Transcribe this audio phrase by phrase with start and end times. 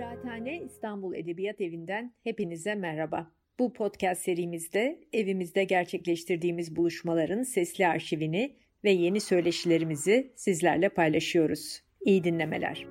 [0.00, 3.30] Kıraathane İstanbul Edebiyat Evi'nden hepinize merhaba.
[3.58, 11.82] Bu podcast serimizde evimizde gerçekleştirdiğimiz buluşmaların sesli arşivini ve yeni söyleşilerimizi sizlerle paylaşıyoruz.
[12.00, 12.86] İyi dinlemeler.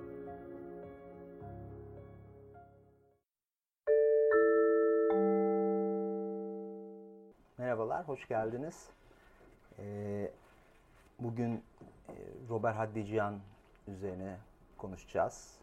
[7.57, 8.89] Merhabalar, hoş geldiniz.
[9.79, 10.31] Ee,
[11.19, 12.13] bugün e,
[12.49, 13.39] Robert Haddician
[13.87, 14.37] üzerine
[14.77, 15.59] konuşacağız.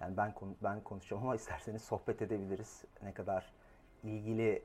[0.00, 2.84] Yani ben ben konuşacağım ama isterseniz sohbet edebiliriz.
[3.02, 3.52] Ne kadar
[4.04, 4.62] ilgili,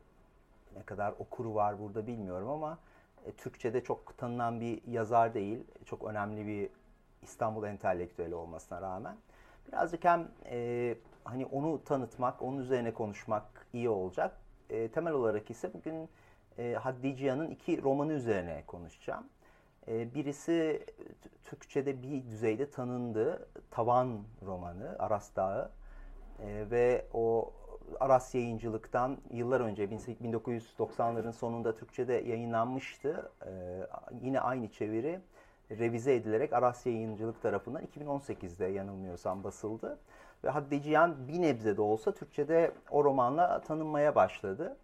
[0.76, 2.77] ne kadar okuru var burada bilmiyorum ama
[3.26, 5.63] e, Türkçe'de çok tanınan bir yazar değil.
[5.85, 6.70] Çok önemli bir
[7.21, 9.17] İstanbul entelektüeli olmasına rağmen.
[9.67, 14.38] Birazcık hem e, hani onu tanıtmak, onun üzerine konuşmak iyi olacak.
[14.70, 16.09] E, temel olarak ise bugün
[16.57, 19.26] e, Haddiciyan'ın iki romanı üzerine konuşacağım.
[19.88, 20.85] E, birisi
[21.44, 23.48] Türkçe'de bir düzeyde tanındı.
[23.71, 25.71] Tavan romanı, Aras Dağı.
[26.40, 27.54] E, ve o
[27.99, 33.32] Aras yayıncılıktan yıllar önce 1990'ların sonunda Türkçe'de yayınlanmıştı.
[33.46, 33.51] E,
[34.21, 35.20] yine aynı çeviri
[35.71, 39.99] revize edilerek Aras Yayıncılık tarafından 2018'de yanılmıyorsam basıldı.
[40.43, 44.77] Ve Haddiciyan bir nebze de olsa Türkçe'de o romanla tanınmaya başladı.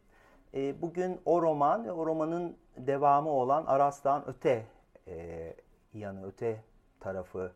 [0.53, 4.65] E, bugün o roman ve o romanın devamı olan Aras'tan Öte
[5.07, 5.53] e,
[5.93, 6.63] yanı, öte
[6.99, 7.51] tarafı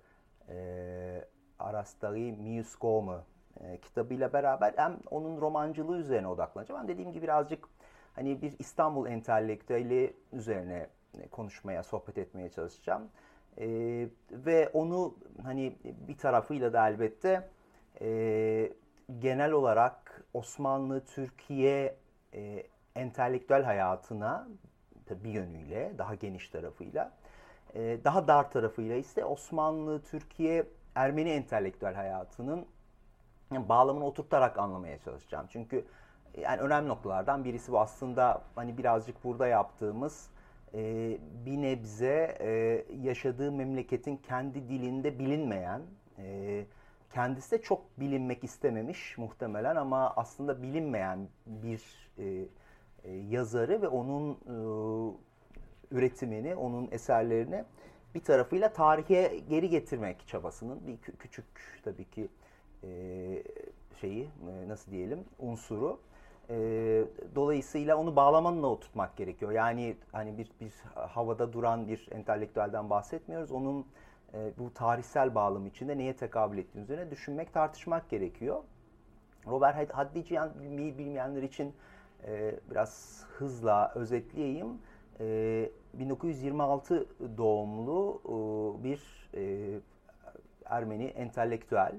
[0.50, 1.26] e,
[1.60, 3.22] Aras'tari Mius Gomu
[3.60, 6.82] e, kitabıyla beraber hem onun romancılığı üzerine odaklanacağım.
[6.82, 7.68] Ben dediğim gibi birazcık
[8.16, 10.90] hani bir İstanbul entelektüeli üzerine
[11.32, 13.10] konuşmaya, sohbet etmeye çalışacağım.
[13.58, 13.68] E,
[14.32, 17.50] ve onu hani bir tarafıyla da elbette
[18.02, 18.72] e,
[19.20, 21.96] genel olarak Osmanlı, Türkiye
[22.34, 22.64] e,
[22.96, 24.48] entelektüel hayatına
[25.24, 27.12] bir yönüyle, daha geniş tarafıyla,
[27.76, 32.66] e, daha dar tarafıyla ise Osmanlı, Türkiye, Ermeni entelektüel hayatının
[33.52, 35.46] bağlamını oturtarak anlamaya çalışacağım.
[35.50, 35.86] Çünkü
[36.38, 40.30] yani önemli noktalardan birisi bu aslında hani birazcık burada yaptığımız
[40.74, 45.82] e, bir nebze e, yaşadığı memleketin kendi dilinde bilinmeyen,
[46.18, 46.66] e,
[47.14, 52.46] kendisi de çok bilinmek istememiş muhtemelen ama aslında bilinmeyen bir e,
[53.04, 54.56] e, yazarı ve onun e,
[55.92, 57.64] üretimini, onun eserlerini
[58.16, 61.46] bir tarafıyla tarihe geri getirmek çabasının bir küçük
[61.84, 62.28] tabii ki
[62.84, 62.90] e,
[64.02, 64.30] şeyi
[64.68, 66.00] nasıl diyelim unsuru.
[67.36, 69.52] dolayısıyla onu bağlamanla oturtmak gerekiyor.
[69.52, 73.52] Yani hani bir, bir havada duran bir entelektüelden bahsetmiyoruz.
[73.52, 73.86] Onun
[74.58, 78.64] bu tarihsel bağlam içinde neye tekabül ettiğini üzerine düşünmek, tartışmak gerekiyor.
[79.48, 81.74] Robert Haddician bilmeyenler için
[82.28, 84.68] e, biraz hızla özetleyeyim.
[85.20, 87.06] E, 1926
[87.38, 89.80] doğumlu e, bir e,
[90.66, 91.96] Ermeni entelektüel,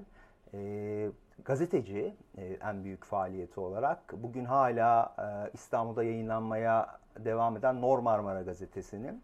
[0.53, 1.09] e,
[1.45, 2.15] gazeteci
[2.61, 4.13] en büyük faaliyeti olarak.
[4.17, 5.15] Bugün hala
[5.53, 9.23] İstanbul'da yayınlanmaya devam eden Nor Marmara gazetesinin,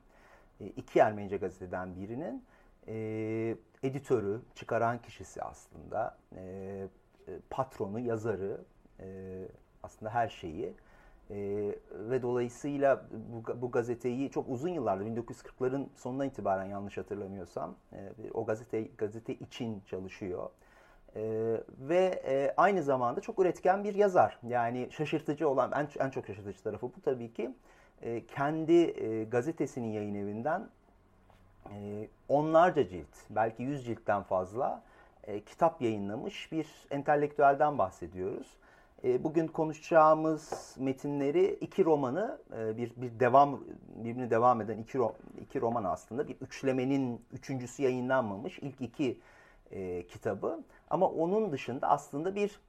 [0.76, 2.44] iki Ermenice gazeteden birinin
[3.84, 6.18] editörü, çıkaran kişisi aslında,
[7.50, 8.62] patronu, yazarı,
[9.84, 10.74] aslında her şeyi.
[11.30, 11.36] E,
[11.92, 18.46] ve dolayısıyla bu, bu gazeteyi çok uzun yıllardır 1940'ların sonuna itibaren yanlış hatırlamıyorsam e, o
[18.46, 20.50] gazete gazete için çalışıyor.
[21.16, 21.22] E,
[21.80, 24.40] ve e, aynı zamanda çok üretken bir yazar.
[24.48, 27.52] Yani şaşırtıcı olan en, en çok şaşırtıcı tarafı bu tabii ki.
[28.02, 30.70] E, kendi e, gazetesinin yayın evinden
[31.74, 34.84] e, onlarca cilt, belki yüz ciltten fazla
[35.24, 38.48] e, kitap yayınlamış bir entelektüelden bahsediyoruz.
[39.04, 43.64] E, bugün konuşacağımız metinleri iki romanı, e, bir bir devam
[43.96, 45.00] birbirini devam eden iki
[45.42, 49.20] iki roman aslında bir üçlemenin üçüncüsü yayınlanmamış ilk iki
[49.72, 50.64] e, kitabı.
[50.90, 52.60] Ama onun dışında aslında bir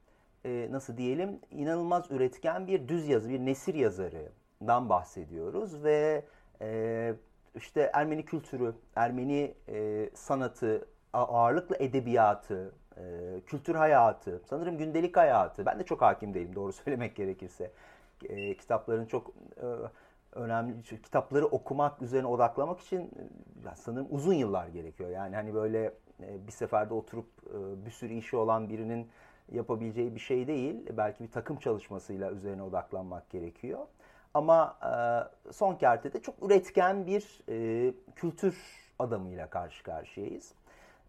[0.45, 6.25] e, nasıl diyelim inanılmaz üretken bir düz yazı, bir nesir yazarından bahsediyoruz ve
[6.61, 7.13] e,
[7.55, 13.01] işte Ermeni kültürü, Ermeni e, sanatı, ağırlıkla edebiyatı, e,
[13.45, 15.65] kültür hayatı, sanırım gündelik hayatı.
[15.65, 17.71] Ben de çok hakim değilim doğru söylemek gerekirse.
[18.29, 19.65] E, kitapların çok e,
[20.31, 25.09] önemli, kitapları okumak üzerine odaklamak için e, sanırım uzun yıllar gerekiyor.
[25.09, 25.93] Yani hani böyle
[26.23, 29.09] e, bir seferde oturup e, bir sürü işi olan birinin
[29.51, 30.85] yapabileceği bir şey değil.
[30.97, 33.79] Belki bir takım çalışmasıyla üzerine odaklanmak gerekiyor.
[34.33, 34.77] Ama
[35.51, 37.41] son kertede çok üretken bir
[38.15, 38.57] kültür
[38.99, 40.53] adamıyla karşı karşıyayız.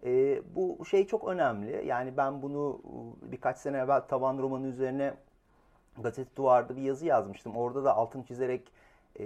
[0.04, 1.86] E, bu şey çok önemli.
[1.86, 5.14] Yani ben bunu ıı, birkaç sene evvel Tavan romanı üzerine
[5.98, 7.56] gazete duvarda bir yazı yazmıştım.
[7.56, 8.72] Orada da altını çizerek
[9.20, 9.24] e,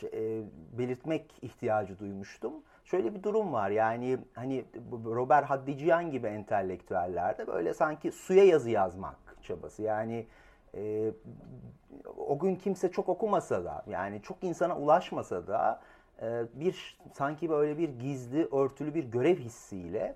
[0.00, 0.42] şey, e,
[0.78, 2.52] belirtmek ihtiyacı duymuştum.
[2.84, 3.70] şöyle bir durum var.
[3.70, 4.64] Yani hani
[5.04, 9.82] Robert Haddician gibi entelektüellerde böyle sanki suya yazı yazmak çabası.
[9.82, 10.26] Yani
[10.74, 11.12] e,
[12.16, 15.82] o gün kimse çok okumasa da yani çok insana ulaşmasa da e,
[16.54, 20.14] bir sanki böyle bir gizli örtülü bir görev hissiyle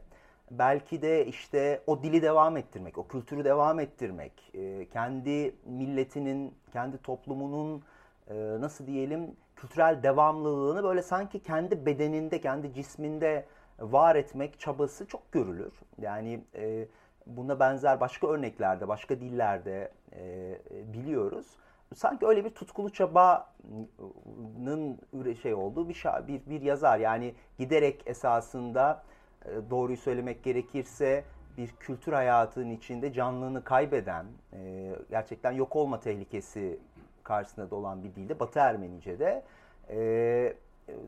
[0.59, 6.99] belki de işte o dili devam ettirmek, o kültürü devam ettirmek, e, kendi milletinin, kendi
[6.99, 7.83] toplumunun
[8.31, 13.47] e, nasıl diyelim kültürel devamlılığını böyle sanki kendi bedeninde, kendi cisminde
[13.79, 15.73] var etmek çabası çok görülür.
[16.01, 16.87] Yani e,
[17.27, 20.59] buna benzer başka örneklerde, başka dillerde e,
[20.93, 21.47] biliyoruz.
[21.95, 24.99] Sanki öyle bir tutkulu çabanın
[25.43, 26.99] şey olduğu bir, bir, bir yazar.
[26.99, 29.03] Yani giderek esasında
[29.45, 31.25] e, doğruyu söylemek gerekirse
[31.57, 36.79] bir kültür hayatının içinde canlılığını kaybeden, e, gerçekten yok olma tehlikesi
[37.23, 39.43] karşısında da olan bir dilde Batı Ermenice'de
[39.91, 39.99] e,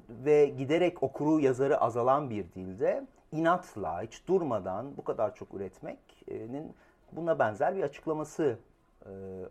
[0.08, 6.75] ve giderek okuru yazarı azalan bir dilde inatla hiç durmadan bu kadar çok üretmenin
[7.12, 8.58] buna benzer bir açıklaması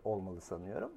[0.04, 0.90] olmalı sanıyorum.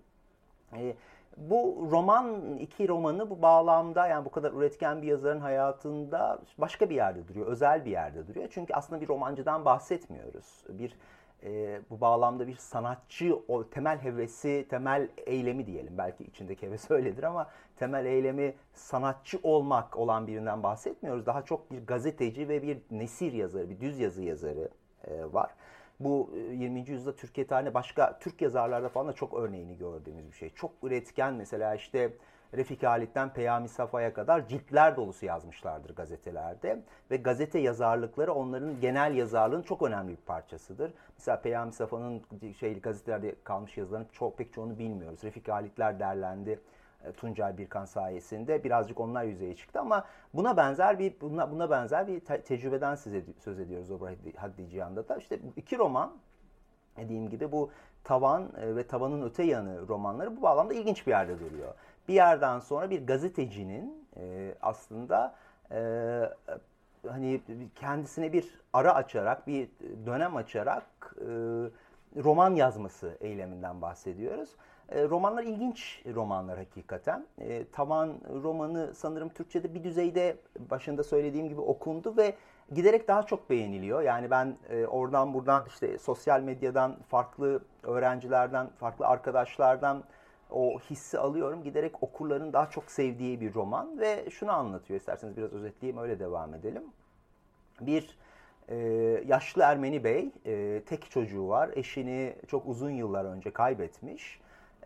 [1.37, 6.95] Bu roman, iki romanı bu bağlamda yani bu kadar üretken bir yazarın hayatında başka bir
[6.95, 8.47] yerde duruyor, özel bir yerde duruyor.
[8.51, 10.63] Çünkü aslında bir romancıdan bahsetmiyoruz.
[10.69, 10.95] Bir
[11.43, 15.97] e, bu bağlamda bir sanatçı, o temel hevesi, temel eylemi diyelim.
[15.97, 21.25] Belki içindeki heves öyledir ama temel eylemi sanatçı olmak olan birinden bahsetmiyoruz.
[21.25, 24.69] Daha çok bir gazeteci ve bir nesir yazarı, bir düz yazı yazarı
[25.07, 25.51] e, var.
[25.99, 26.79] Bu 20.
[26.79, 30.49] E, yüzyılda Türkiye tarihinde başka Türk yazarlarda falan da çok örneğini gördüğümüz bir şey.
[30.49, 32.13] Çok üretken mesela işte
[32.53, 36.83] Refik Halit'ten Peyami Safa'ya kadar ciltler dolusu yazmışlardır gazetelerde.
[37.11, 40.93] Ve gazete yazarlıkları onların genel yazarlığın çok önemli bir parçasıdır.
[41.17, 42.21] Mesela Peyami Safa'nın
[42.59, 45.23] şey, gazetelerde kalmış yazılarının çok pek çoğunu bilmiyoruz.
[45.23, 46.59] Refik Halitler derlendi.
[47.07, 52.07] E, Tuncay Birkan sayesinde birazcık onlar yüzeye çıktı ama buna benzer bir buna, buna benzer
[52.07, 55.17] bir te- tecrübeden size söz ediyoruz Obra Haddi Cihan'da da.
[55.17, 56.13] İşte iki roman
[56.97, 57.71] dediğim gibi bu
[58.03, 61.73] Tavan e, ve Tavanın Öte Yanı romanları bu bağlamda ilginç bir yerde duruyor.
[62.07, 65.35] Bir yerden sonra bir gazetecinin e, aslında
[65.71, 65.79] e,
[67.07, 67.41] hani
[67.75, 69.69] kendisine bir ara açarak, bir
[70.05, 70.83] dönem açarak
[71.21, 71.25] e,
[72.23, 74.49] roman yazması eyleminden bahsediyoruz.
[74.89, 77.25] E, romanlar ilginç romanlar hakikaten.
[77.39, 78.13] E, Tavan
[78.43, 80.37] romanı sanırım Türkçe'de bir düzeyde
[80.69, 82.35] başında söylediğim gibi okundu ve
[82.75, 84.01] giderek daha çok beğeniliyor.
[84.01, 90.03] Yani ben e, oradan buradan işte sosyal medyadan farklı öğrencilerden, farklı arkadaşlardan
[90.51, 91.63] o hissi alıyorum.
[91.63, 94.99] Giderek okurların daha çok sevdiği bir roman ve şunu anlatıyor.
[94.99, 96.83] İsterseniz biraz özetleyeyim öyle devam edelim.
[97.81, 98.17] Bir
[98.67, 98.75] e,
[99.25, 101.69] yaşlı Ermeni bey, e, tek çocuğu var.
[101.75, 104.39] Eşini çok uzun yıllar önce kaybetmiş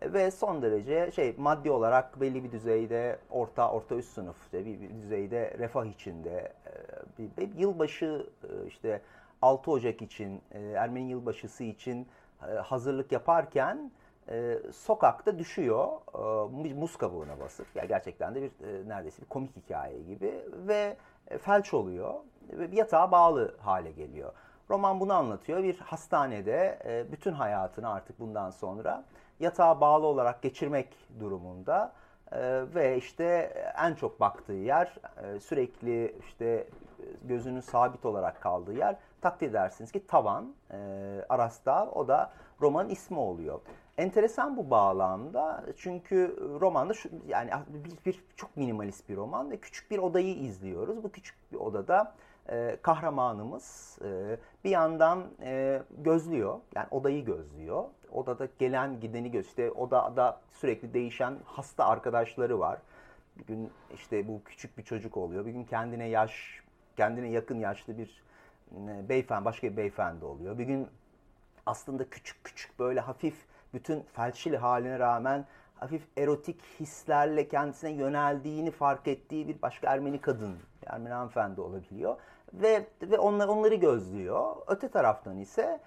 [0.06, 5.02] ve son derece şey maddi olarak belli bir düzeyde orta orta üst sınıf bir, bir
[5.02, 6.72] düzeyde refah içinde e,
[7.18, 9.00] bir, bir yılbaşı e, işte
[9.42, 12.06] 6 Ocak için e, Ermeni yılbaşısı için
[12.62, 13.90] hazırlık yaparken
[14.72, 15.88] sokakta düşüyor
[16.76, 18.50] muz kabuğuna basıp yani gerçekten de bir
[18.88, 20.96] neredeyse bir komik hikaye gibi ve
[21.38, 22.14] felç oluyor
[22.52, 24.32] ve yatağa bağlı hale geliyor.
[24.70, 25.62] Roman bunu anlatıyor.
[25.62, 26.78] Bir hastanede
[27.12, 29.04] bütün hayatını artık bundan sonra
[29.42, 30.88] yatağa bağlı olarak geçirmek
[31.20, 31.92] durumunda
[32.32, 33.24] e, ve işte
[33.78, 36.66] en çok baktığı yer e, sürekli işte
[37.22, 41.26] gözünün sabit olarak kaldığı yer takdir edersiniz ki tavan e,
[41.94, 43.60] o da romanın ismi oluyor.
[43.98, 49.90] Enteresan bu bağlamda çünkü romanda şu, yani bir, bir çok minimalist bir roman ve küçük
[49.90, 51.02] bir odayı izliyoruz.
[51.02, 52.14] Bu küçük bir odada
[52.48, 59.46] e, kahramanımız e, bir yandan e, gözlüyor yani odayı gözlüyor odada gelen gideni göz.
[59.46, 62.78] İşte odada sürekli değişen hasta arkadaşları var.
[63.38, 65.46] Bir gün işte bu küçük bir çocuk oluyor.
[65.46, 66.62] Bir gün kendine yaş,
[66.96, 68.22] kendine yakın yaşlı bir
[69.08, 70.58] beyefendi, başka bir beyefendi oluyor.
[70.58, 70.88] Bir gün
[71.66, 79.08] aslında küçük küçük böyle hafif bütün felçli haline rağmen hafif erotik hislerle kendisine yöneldiğini fark
[79.08, 82.16] ettiği bir başka Ermeni kadın, Ermeni hanımefendi olabiliyor.
[82.52, 84.56] Ve, ve onlar, onları gözlüyor.
[84.66, 85.80] Öte taraftan ise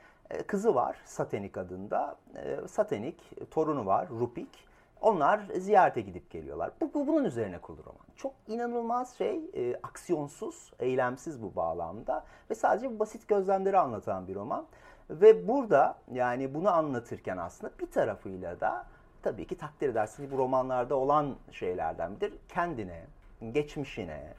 [0.47, 2.15] kızı var Satenik adında.
[2.35, 4.65] E, Satenik torunu var Rupik.
[5.01, 6.71] Onlar ziyarete gidip geliyorlar.
[6.81, 8.05] Bu, bu bunun üzerine kurulu roman.
[8.15, 14.65] Çok inanılmaz şey, e, aksiyonsuz, eylemsiz bu bağlamda ve sadece basit gözlemleri anlatan bir roman.
[15.09, 18.85] Ve burada yani bunu anlatırken aslında bir tarafıyla da
[19.23, 22.39] tabii ki takdir edersiniz bu romanlarda olan şeylerden biridir.
[22.49, 23.05] Kendine,
[23.51, 24.33] geçmişine,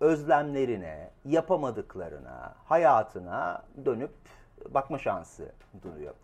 [0.00, 4.10] özlemlerine, yapamadıklarına, hayatına dönüp
[4.70, 6.14] bakma şansı duruyor.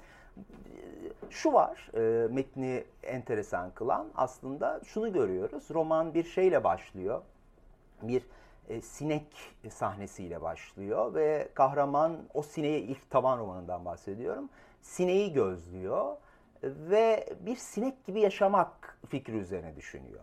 [1.31, 5.65] Şu var e, metni enteresan kılan aslında şunu görüyoruz.
[5.71, 7.23] Roman bir şeyle başlıyor.
[8.03, 8.23] Bir
[8.69, 9.27] e, sinek
[9.71, 14.49] sahnesiyle başlıyor ve kahraman o sineği ilk taban romanından bahsediyorum.
[14.83, 16.17] Sineği gözlüyor
[16.63, 20.21] ve bir sinek gibi yaşamak fikri üzerine düşünüyor.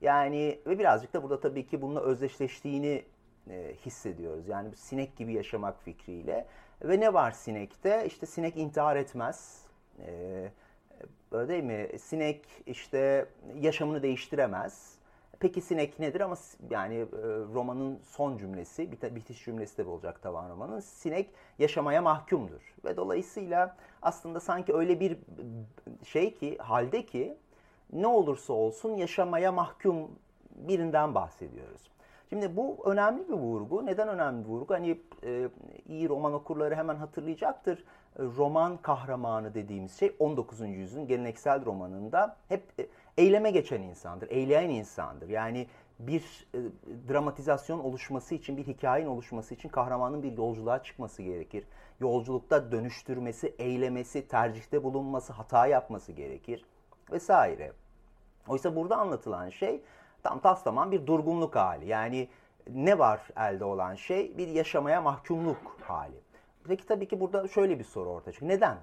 [0.00, 3.04] Yani ve birazcık da burada tabii ki bununla özdeşleştiğini
[3.50, 4.48] e, hissediyoruz.
[4.48, 6.46] Yani sinek gibi yaşamak fikriyle.
[6.84, 8.06] Ve ne var sinekte?
[8.06, 9.66] İşte sinek intihar etmez.
[10.06, 10.50] E,
[11.32, 11.98] öyle değil mi?
[11.98, 13.26] Sinek işte
[13.60, 14.94] yaşamını değiştiremez.
[15.40, 16.36] Peki sinek nedir ama
[16.70, 17.06] yani e,
[17.54, 20.80] romanın son cümlesi, bitiş cümlesi de olacak tavan romanın.
[20.80, 22.74] Sinek yaşamaya mahkumdur.
[22.84, 25.18] Ve dolayısıyla aslında sanki öyle bir
[26.04, 27.36] şey ki, halde ki
[27.92, 30.10] ne olursa olsun yaşamaya mahkum
[30.50, 31.92] birinden bahsediyoruz.
[32.32, 33.86] Şimdi bu önemli bir vurgu.
[33.86, 34.74] Neden önemli bir vurgu?
[34.74, 35.48] Hani e,
[35.88, 37.78] iyi roman okurları hemen hatırlayacaktır.
[37.78, 40.60] E, roman kahramanı dediğimiz şey 19.
[40.60, 42.86] yüzyılın geleneksel romanında hep e,
[43.16, 45.28] eyleme geçen insandır, eyleyen insandır.
[45.28, 45.66] Yani
[45.98, 46.58] bir e,
[47.08, 51.64] dramatizasyon oluşması için, bir hikayenin oluşması için kahramanın bir yolculuğa çıkması gerekir.
[52.00, 56.64] Yolculukta dönüştürmesi, eylemesi, tercihte bulunması, hata yapması gerekir
[57.12, 57.72] vesaire.
[58.48, 59.82] Oysa burada anlatılan şey
[60.22, 61.86] tam taslaman bir durgunluk hali.
[61.86, 62.28] Yani
[62.70, 64.38] ne var elde olan şey?
[64.38, 66.20] Bir yaşamaya mahkumluk hali.
[66.64, 68.52] Peki tabii ki burada şöyle bir soru ortaya çıkıyor.
[68.52, 68.76] Neden?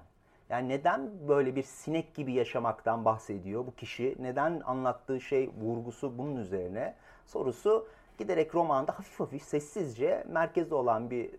[0.48, 4.16] Yani neden böyle bir sinek gibi yaşamaktan bahsediyor bu kişi?
[4.20, 6.94] Neden anlattığı şey vurgusu bunun üzerine?
[7.26, 11.30] Sorusu giderek romanda hafif hafif sessizce merkezde olan bir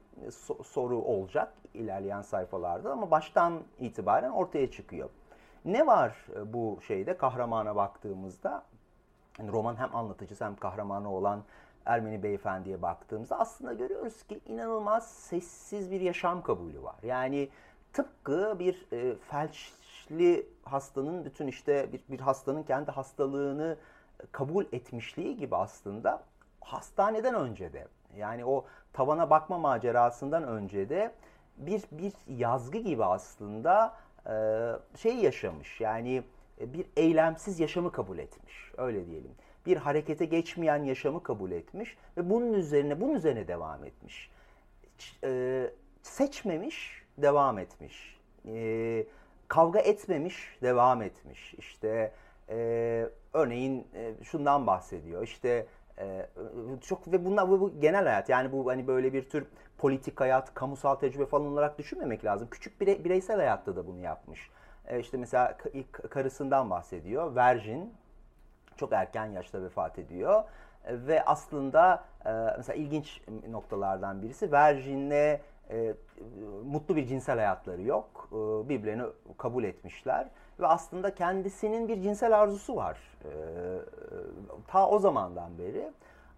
[0.63, 5.09] soru olacak ilerleyen sayfalarda ama baştan itibaren ortaya çıkıyor.
[5.65, 8.63] Ne var e, bu şeyde kahramana baktığımızda?
[9.39, 11.43] Yani roman hem anlatıcısı hem kahramanı olan
[11.85, 16.95] Ermeni beyefendiye baktığımızda aslında görüyoruz ki inanılmaz sessiz bir yaşam kabulü var.
[17.03, 17.49] Yani
[17.93, 23.77] tıpkı bir e, felçli hastanın bütün işte bir, bir hastanın kendi hastalığını
[24.31, 26.23] kabul etmişliği gibi aslında
[26.61, 31.11] hastaneden önce de yani o tavana bakma macerasından önce de
[31.57, 33.93] bir bir yazgı gibi aslında
[34.27, 34.35] e,
[34.97, 35.81] şey yaşamış.
[35.81, 36.23] Yani
[36.73, 38.71] bir eylemsiz yaşamı kabul etmiş.
[38.77, 39.31] Öyle diyelim.
[39.65, 44.31] Bir harekete geçmeyen yaşamı kabul etmiş ve bunun üzerine bunun üzerine devam etmiş.
[45.23, 45.63] E,
[46.01, 48.19] seçmemiş, devam etmiş.
[48.47, 49.05] E,
[49.47, 51.53] kavga etmemiş, devam etmiş.
[51.53, 52.11] İşte
[52.49, 55.23] e, örneğin e, şundan bahsediyor.
[55.23, 55.65] İşte
[55.99, 56.27] e,
[56.81, 59.45] çok ve bunlar bu, bu genel hayat yani bu hani böyle bir tür
[59.77, 62.47] politik hayat, kamusal tecrübe falan olarak düşünmemek lazım.
[62.51, 64.49] Küçük bire, bireysel hayatta da bunu yapmış.
[64.91, 67.35] E, işte mesela ilk karısından bahsediyor.
[67.35, 67.93] Virgin
[68.77, 70.43] çok erken yaşta vefat ediyor.
[70.85, 75.39] E, ve aslında e, mesela ilginç noktalardan birisi Virgin'le
[76.65, 78.29] mutlu bir cinsel hayatları yok.
[78.69, 79.03] Birbirlerini
[79.37, 80.27] kabul etmişler.
[80.59, 82.97] Ve aslında kendisinin bir cinsel arzusu var.
[83.23, 83.31] E,
[84.67, 85.91] ta o zamandan beri.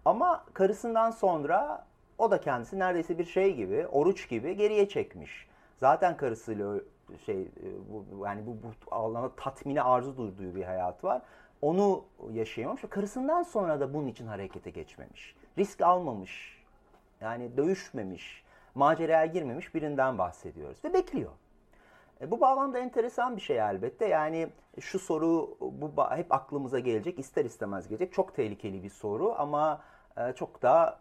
[0.04, 1.84] Ama karısından sonra
[2.18, 5.48] o da kendisi neredeyse bir şey gibi, oruç gibi geriye çekmiş.
[5.80, 6.74] Zaten karısıyla
[7.26, 7.48] şey e,
[7.90, 11.22] bu, yani bu, bu alana tatmini arzu duyduğu bir hayat var.
[11.62, 15.34] Onu yaşayamamış ve karısından sonra da bunun için harekete geçmemiş.
[15.58, 16.64] Risk almamış.
[17.20, 18.44] Yani dövüşmemiş,
[18.74, 21.30] maceraya girmemiş birinden bahsediyoruz ve bekliyor.
[22.20, 24.06] E, bu bağlamda enteresan bir şey elbette.
[24.06, 24.48] Yani
[24.80, 28.12] şu soru bu hep aklımıza gelecek, ister istemez gelecek.
[28.12, 29.82] Çok tehlikeli bir soru ama
[30.16, 31.00] e, çok da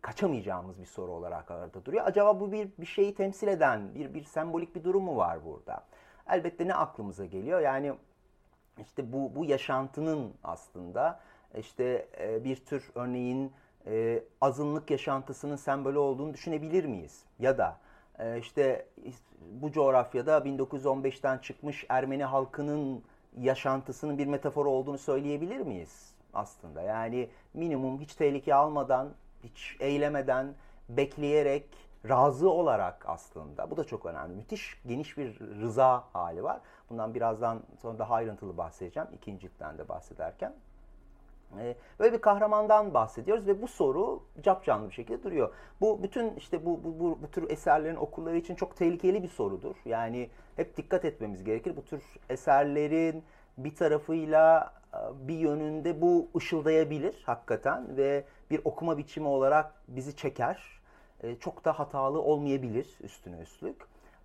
[0.00, 2.06] kaçamayacağımız bir soru olarak orada duruyor.
[2.06, 5.84] Acaba bu bir bir şeyi temsil eden bir bir sembolik bir durum mu var burada?
[6.28, 7.60] Elbette ne aklımıza geliyor?
[7.60, 7.92] Yani
[8.80, 11.20] işte bu bu yaşantının aslında
[11.58, 13.52] işte e, bir tür örneğin
[13.86, 17.24] e, azınlık yaşantısının sembolü olduğunu düşünebilir miyiz?
[17.38, 17.76] Ya da
[18.18, 18.86] e, işte
[19.50, 23.02] bu coğrafyada 1915'ten çıkmış Ermeni halkının
[23.38, 26.82] yaşantısının bir metafor olduğunu söyleyebilir miyiz aslında?
[26.82, 29.08] Yani minimum hiç tehlike almadan
[29.44, 30.54] hiç eylemeden,
[30.88, 31.66] bekleyerek,
[32.08, 33.70] razı olarak aslında.
[33.70, 34.34] Bu da çok önemli.
[34.34, 36.60] Müthiş geniş bir rıza hali var.
[36.90, 39.08] Bundan birazdan sonra daha ayrıntılı bahsedeceğim.
[39.14, 40.54] İkinci ciltten de bahsederken.
[41.58, 45.54] Ee, böyle bir kahramandan bahsediyoruz ve bu soru cap canlı bir şekilde duruyor.
[45.80, 49.76] Bu bütün işte bu, bu, bu, bu tür eserlerin okurları için çok tehlikeli bir sorudur.
[49.84, 51.76] Yani hep dikkat etmemiz gerekir.
[51.76, 53.24] Bu tür eserlerin
[53.58, 54.72] bir tarafıyla
[55.14, 60.80] bir yönünde bu ışıldayabilir hakikaten ve bir okuma biçimi olarak bizi çeker.
[61.22, 63.76] E, çok da hatalı olmayabilir üstüne üstlük.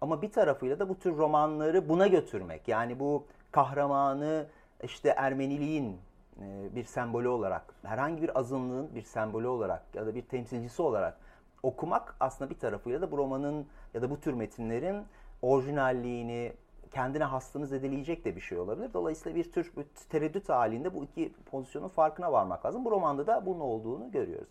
[0.01, 2.67] Ama bir tarafıyla da bu tür romanları buna götürmek.
[2.67, 4.47] Yani bu kahramanı
[4.83, 5.97] işte Ermeniliğin
[6.41, 11.17] e, bir sembolü olarak, herhangi bir azınlığın bir sembolü olarak ya da bir temsilcisi olarak
[11.63, 15.03] okumak aslında bir tarafıyla da bu romanın ya da bu tür metinlerin
[15.41, 16.53] orijinalliğini,
[16.95, 18.93] kendine hastını zedeleyecek de bir şey olabilir.
[18.93, 22.85] Dolayısıyla bir tür bir tereddüt halinde bu iki pozisyonun farkına varmak lazım.
[22.85, 24.49] Bu romanda da bunun olduğunu görüyoruz.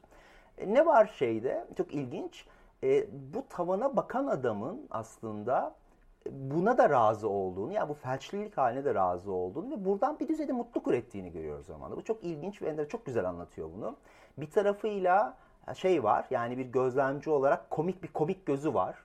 [0.58, 1.66] E, ne var şeyde?
[1.76, 2.46] Çok ilginç.
[2.82, 5.74] E, bu tavana bakan adamın aslında
[6.30, 10.52] buna da razı olduğunu, yani bu felçlilik haline de razı olduğunu ve buradan bir düzeyde
[10.52, 11.96] mutluluk ürettiğini görüyoruz zamanda.
[11.96, 13.96] Bu çok ilginç ve Ender çok güzel anlatıyor bunu.
[14.38, 15.36] Bir tarafıyla
[15.74, 19.03] şey var, yani bir gözlemci olarak komik bir komik gözü var.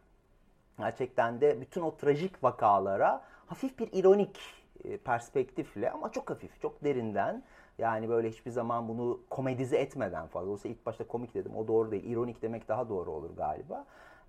[0.80, 4.40] Gerçekten de bütün o trajik vakalara hafif bir ironik
[4.84, 7.44] e, perspektifle ama çok hafif, çok derinden
[7.78, 10.48] yani böyle hiçbir zaman bunu komedize etmeden fazla.
[10.48, 11.56] Dolayısıyla ilk başta komik dedim.
[11.56, 12.04] O doğru değil.
[12.04, 13.86] İronik demek daha doğru olur galiba.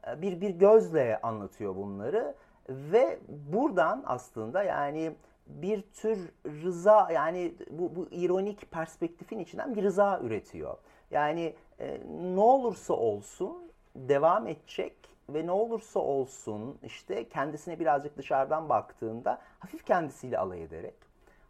[0.09, 2.35] E, bir bir gözle anlatıyor bunları
[2.69, 5.12] ve buradan aslında yani
[5.47, 10.76] bir tür rıza yani bu, bu ironik perspektifin içinden bir rıza üretiyor.
[11.11, 12.00] Yani e,
[12.35, 19.85] ne olursa olsun devam edecek ve ne olursa olsun işte kendisine birazcık dışarıdan baktığında hafif
[19.85, 20.95] kendisiyle alay ederek,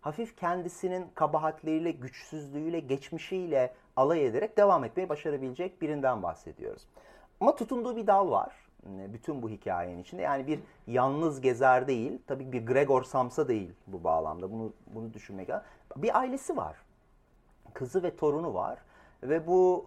[0.01, 6.83] hafif kendisinin kabahatleriyle, güçsüzlüğüyle, geçmişiyle alay ederek devam etmeyi başarabilecek birinden bahsediyoruz.
[7.41, 8.53] Ama tutunduğu bir dal var
[8.87, 10.23] e, bütün bu hikayenin içinde.
[10.23, 14.53] Yani bir yalnız gezer değil, tabii bir Gregor Samsa değil bu bağlamda.
[14.53, 15.67] Bunu bunu düşünmek lazım.
[15.97, 16.77] Bir ailesi var.
[17.75, 18.79] Kızı ve torunu var
[19.23, 19.85] ve bu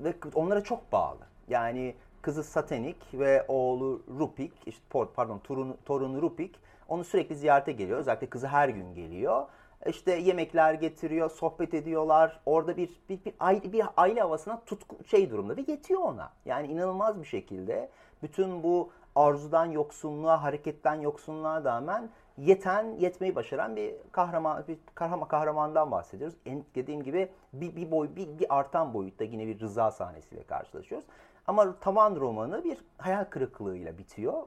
[0.00, 1.20] e, ve onlara çok bağlı.
[1.48, 4.82] Yani kızı Satenik ve oğlu Rupik, işte
[5.14, 7.98] pardon torunu, torunu Rupik onu sürekli ziyarete geliyor.
[7.98, 9.46] Özellikle kızı her gün geliyor.
[9.86, 12.40] İşte yemekler getiriyor, sohbet ediyorlar.
[12.46, 16.32] Orada bir bir, bir, aile, bir aile havasına tutku şey durumda ve yetiyor ona.
[16.44, 17.88] Yani inanılmaz bir şekilde
[18.22, 25.90] bütün bu arzudan yoksunluğa, hareketten yoksunluğa rağmen yeten, yetmeyi başaran bir kahraman, bir kahraman kahramandan
[25.90, 26.36] bahsediyoruz.
[26.46, 31.06] En, dediğim gibi bir, bir boy, bir, bir artan boyutta yine bir rıza sahnesiyle karşılaşıyoruz.
[31.48, 34.42] Ama tavan romanı bir hayal kırıklığıyla bitiyor.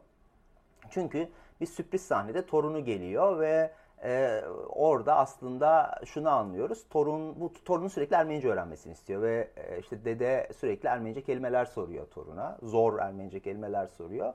[0.89, 1.29] Çünkü
[1.61, 3.71] bir sürpriz sahnede torunu geliyor ve
[4.03, 6.85] e, orada aslında şunu anlıyoruz.
[6.89, 12.07] Torun bu torunun sürekli Ermenice öğrenmesini istiyor ve e, işte dede sürekli Ermenice kelimeler soruyor
[12.07, 12.57] toruna.
[12.63, 14.33] Zor Ermenice kelimeler soruyor.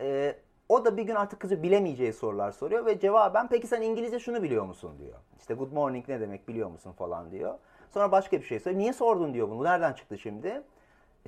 [0.00, 0.36] E,
[0.68, 4.42] o da bir gün artık kızı bilemeyeceği sorular soruyor ve cevaben peki sen İngilizce şunu
[4.42, 5.18] biliyor musun diyor.
[5.38, 7.54] İşte good morning ne demek biliyor musun falan diyor.
[7.90, 8.82] Sonra başka bir şey söylüyor.
[8.82, 9.64] Niye sordun diyor bunu.
[9.64, 10.62] Nereden çıktı şimdi?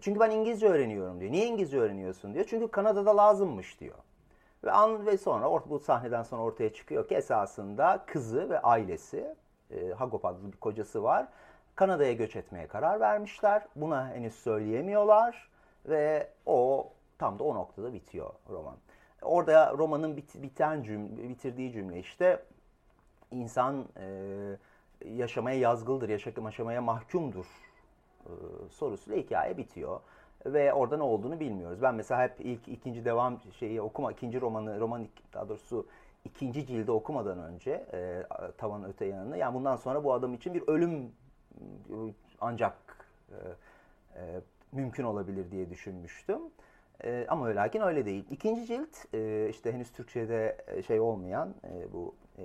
[0.01, 1.33] Çünkü ben İngilizce öğreniyorum diyor.
[1.33, 2.45] Niye İngilizce öğreniyorsun diyor.
[2.49, 3.99] Çünkü Kanada'da lazımmış diyor.
[4.65, 9.35] Ve, an, ve sonra or, bu sahneden sonra ortaya çıkıyor ki esasında kızı ve ailesi,
[9.71, 11.29] e, Hagop adlı bir kocası var.
[11.75, 13.63] Kanada'ya göç etmeye karar vermişler.
[13.77, 15.49] Buna henüz söyleyemiyorlar
[15.87, 18.77] ve o tam da o noktada bitiyor roman.
[19.23, 22.43] Orada romanın bit, biten cümle, bitirdiği cümle işte
[23.31, 24.07] insan e,
[25.05, 27.47] yaşamaya yazgıldır, yaşamaya mahkumdur
[28.71, 30.01] sorusuyla hikaye bitiyor
[30.47, 31.83] ve orada ne olduğunu bilmiyoruz.
[31.83, 35.87] Ben mesela hep ilk ikinci devam şeyi okuma ikinci romanı roman daha doğrusu
[36.25, 38.23] ikinci cildi okumadan önce e,
[38.59, 41.13] tavanın öte yanını yani bundan sonra bu adam için bir ölüm
[42.41, 42.77] ancak
[43.31, 43.37] e,
[44.17, 44.41] e,
[44.73, 46.41] mümkün olabilir diye düşünmüştüm.
[47.05, 48.25] E, ama öyle lakin öyle değil.
[48.31, 52.45] İkinci cilt e, işte henüz Türkçe'de e, şey olmayan e, bu e,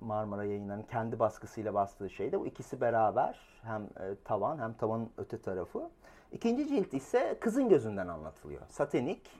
[0.00, 5.10] Marmara yayınlarının kendi baskısıyla bastığı şey de bu ikisi beraber hem e, tavan hem tavanın
[5.18, 5.90] öte tarafı.
[6.32, 8.60] İkinci cilt ise kızın gözünden anlatılıyor.
[8.68, 9.30] Satenik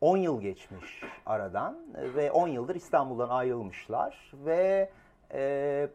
[0.00, 4.90] 10 yıl geçmiş aradan ve 10 yıldır İstanbul'dan ayrılmışlar ve
[5.32, 5.88] e,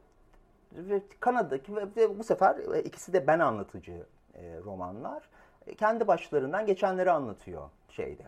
[0.73, 2.55] ve Kanada'daki ve, ve bu sefer
[2.85, 5.29] ikisi de ben anlatıcı e, romanlar.
[5.67, 8.23] E, kendi başlarından geçenleri anlatıyor şeyde.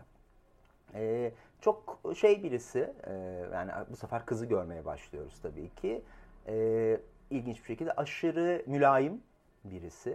[0.94, 3.12] E, çok şey birisi, e,
[3.52, 6.02] yani bu sefer kızı görmeye başlıyoruz tabii ki.
[6.48, 9.22] E, ilginç bir şekilde aşırı mülayim
[9.64, 10.10] birisi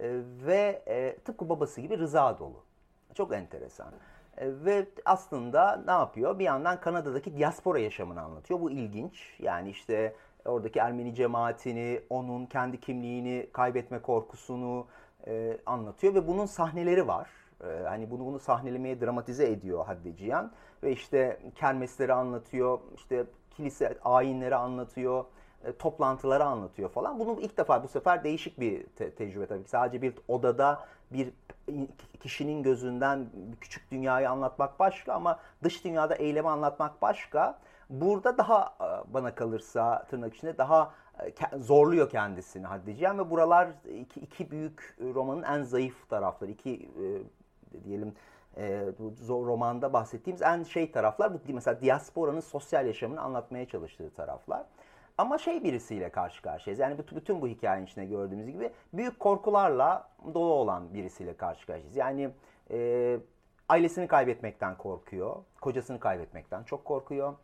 [0.00, 2.64] e, ve e, tıpkı babası gibi rıza dolu.
[3.14, 3.92] Çok enteresan.
[4.36, 6.38] E, ve aslında ne yapıyor?
[6.38, 8.60] Bir yandan Kanada'daki diaspora yaşamını anlatıyor.
[8.60, 9.36] Bu ilginç.
[9.38, 14.86] Yani işte oradaki Ermeni cemaatini, onun kendi kimliğini kaybetme korkusunu
[15.26, 17.30] e, anlatıyor ve bunun sahneleri var.
[17.64, 24.56] E, hani bunu bunu sahnelemeye dramatize ediyor Haddeciyan ve işte kermesleri anlatıyor, işte kilise ayinleri
[24.56, 25.24] anlatıyor
[25.64, 27.18] e, toplantıları anlatıyor falan.
[27.18, 29.70] Bunu ilk defa bu sefer değişik bir te- tecrübe tabii ki.
[29.70, 31.32] Sadece bir odada bir
[32.20, 33.26] kişinin gözünden
[33.60, 37.58] küçük dünyayı anlatmak başka ama dış dünyada eylemi anlatmak başka.
[37.90, 43.68] Burada daha e, bana kalırsa tırnak içinde daha e, zorluyor kendisini Haddiciyen ve buralar
[44.00, 46.50] iki, iki büyük romanın en zayıf tarafları.
[46.50, 46.90] İki
[47.84, 48.14] diyelim
[48.56, 48.86] e,
[49.28, 54.66] bu romanda bahsettiğimiz en şey taraflar bu mesela diasporanın sosyal yaşamını anlatmaya çalıştığı taraflar.
[55.18, 56.80] Ama şey birisiyle karşı karşıyayız.
[56.80, 61.96] Yani bütün bu hikayenin içinde gördüğümüz gibi büyük korkularla dolu olan birisiyle karşı karşıyayız.
[61.96, 62.30] Yani
[62.70, 63.18] e,
[63.68, 67.34] ailesini kaybetmekten korkuyor, kocasını kaybetmekten çok korkuyor.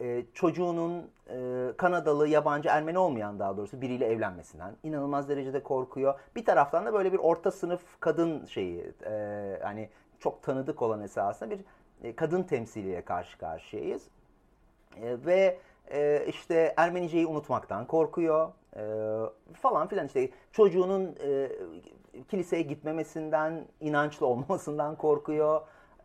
[0.00, 6.20] E, çocuğunun e, Kanadalı, yabancı, Ermeni olmayan daha doğrusu biriyle evlenmesinden inanılmaz derecede korkuyor.
[6.36, 9.88] Bir taraftan da böyle bir orta sınıf kadın şeyi, e, hani
[10.20, 11.60] çok tanıdık olan esasında bir
[12.02, 14.02] e, kadın temsiliyle karşı karşıyayız.
[15.02, 15.58] E, ve
[15.90, 18.82] e, işte Ermeniceyi unutmaktan korkuyor e,
[19.52, 21.52] falan filan işte çocuğunun e,
[22.28, 25.60] kiliseye gitmemesinden, inançlı olmamasından korkuyor.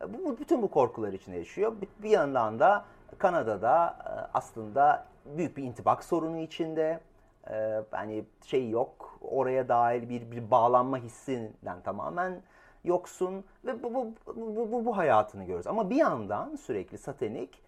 [0.08, 1.72] Bu, bütün bu korkular içinde yaşıyor.
[1.80, 2.84] Bir, bir yandan da
[3.18, 7.00] Kanada'da e, aslında büyük bir intibak sorunu içinde.
[7.50, 12.42] E, hani şey yok, oraya dair bir, bir bağlanma hissinden tamamen
[12.84, 15.66] yoksun ve bu, bu, bu, bu, bu hayatını görüyoruz.
[15.66, 17.62] Ama bir yandan sürekli Satanik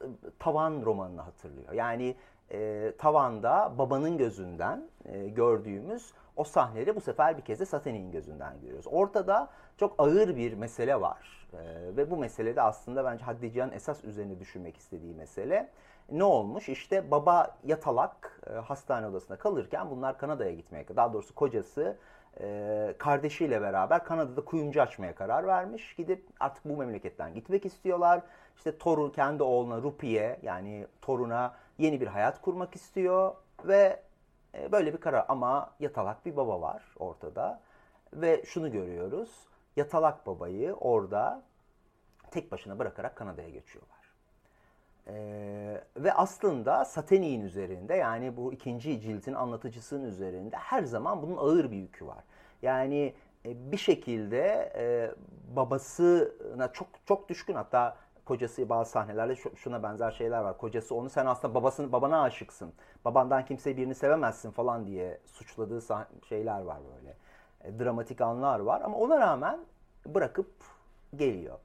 [0.00, 0.06] e,
[0.38, 1.72] tavan romanını hatırlıyor.
[1.72, 2.16] Yani
[2.52, 8.60] e, tavanda babanın gözünden e, gördüğümüz o sahneleri bu sefer bir kez de Satanik'in gözünden
[8.60, 8.86] görüyoruz.
[8.90, 11.48] Ortada çok ağır bir mesele var.
[11.52, 11.56] E,
[11.96, 15.70] ve bu meselede aslında bence Haddicihan esas üzerine düşünmek istediği mesele.
[16.10, 16.68] Ne olmuş?
[16.68, 21.96] İşte baba yatalak e, hastane odasında kalırken bunlar Kanada'ya gitmeye, daha doğrusu kocası
[22.40, 25.94] e, kardeşiyle beraber Kanada'da kuyumcu açmaya karar vermiş.
[25.94, 28.20] Gidip artık bu memleketten gitmek istiyorlar.
[28.56, 34.07] İşte torun kendi oğluna Rupi'ye yani toruna yeni bir hayat kurmak istiyor ve
[34.60, 37.60] e, böyle bir karar ama yatalak bir baba var ortada
[38.12, 39.30] ve şunu görüyoruz.
[39.76, 41.42] Yatalak babayı orada
[42.30, 43.98] tek başına bırakarak Kanada'ya geçiyorlar.
[45.06, 51.70] Ee, ve aslında Satenik'in üzerinde yani bu ikinci ciltin anlatıcısının üzerinde her zaman bunun ağır
[51.70, 52.24] bir yükü var.
[52.62, 55.10] Yani e, bir şekilde e,
[55.56, 57.96] babasına çok çok düşkün hatta
[58.28, 60.58] kocası bazı sahnelerde şuna benzer şeyler var.
[60.58, 62.72] Kocası onu sen aslında babasını babana aşıksın.
[63.04, 65.80] Babandan kimse birini sevemezsin falan diye suçladığı
[66.28, 67.16] şeyler var böyle.
[67.64, 69.60] E, dramatik anlar var ama ona rağmen
[70.06, 70.50] bırakıp
[71.16, 71.58] geliyor.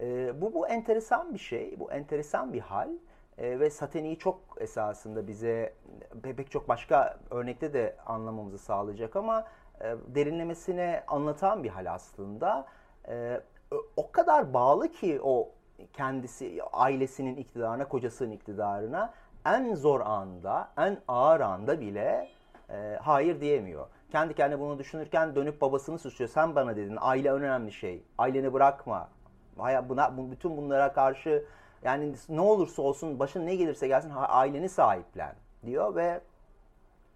[0.00, 1.80] E, bu bu enteresan bir şey.
[1.80, 2.90] Bu enteresan bir hal.
[3.38, 5.74] E, ve Sateni'yi çok esasında bize
[6.22, 9.46] pek çok başka örnekte de anlamamızı sağlayacak ama
[9.80, 12.66] e, derinlemesine anlatan bir hal aslında.
[13.08, 13.40] E,
[13.96, 15.48] o kadar bağlı ki o
[15.92, 19.12] kendisi ailesinin iktidarına, kocasının iktidarına
[19.46, 22.28] en zor anda, en ağır anda bile
[22.70, 23.86] e, hayır diyemiyor.
[24.10, 26.30] Kendi kendine bunu düşünürken dönüp babasını suçluyor.
[26.30, 28.02] Sen bana dedin aile önemli şey.
[28.18, 29.08] Aileni bırakma.
[29.88, 31.44] Buna, bütün bunlara karşı
[31.82, 35.34] yani ne olursa olsun başın ne gelirse gelsin aileni sahiplen
[35.66, 36.20] diyor ve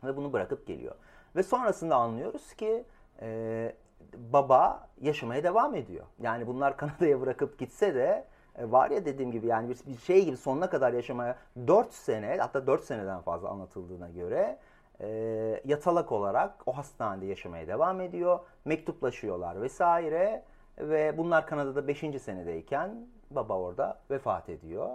[0.04, 0.94] ve bunu bırakıp geliyor.
[1.36, 2.84] Ve sonrasında anlıyoruz ki
[3.20, 3.72] e,
[4.16, 6.04] baba yaşamaya devam ediyor.
[6.20, 8.24] Yani bunlar Kanada'ya bırakıp gitse de
[8.58, 11.36] e, var ya dediğim gibi yani bir, bir şey gibi sonuna kadar yaşamaya
[11.66, 14.58] 4 sene hatta 4 seneden fazla anlatıldığına göre
[15.00, 15.08] e,
[15.64, 18.40] yatalak olarak o hastanede yaşamaya devam ediyor.
[18.64, 20.42] Mektuplaşıyorlar vesaire
[20.78, 21.98] ve bunlar Kanada'da 5.
[22.22, 24.88] senedeyken baba orada vefat ediyor.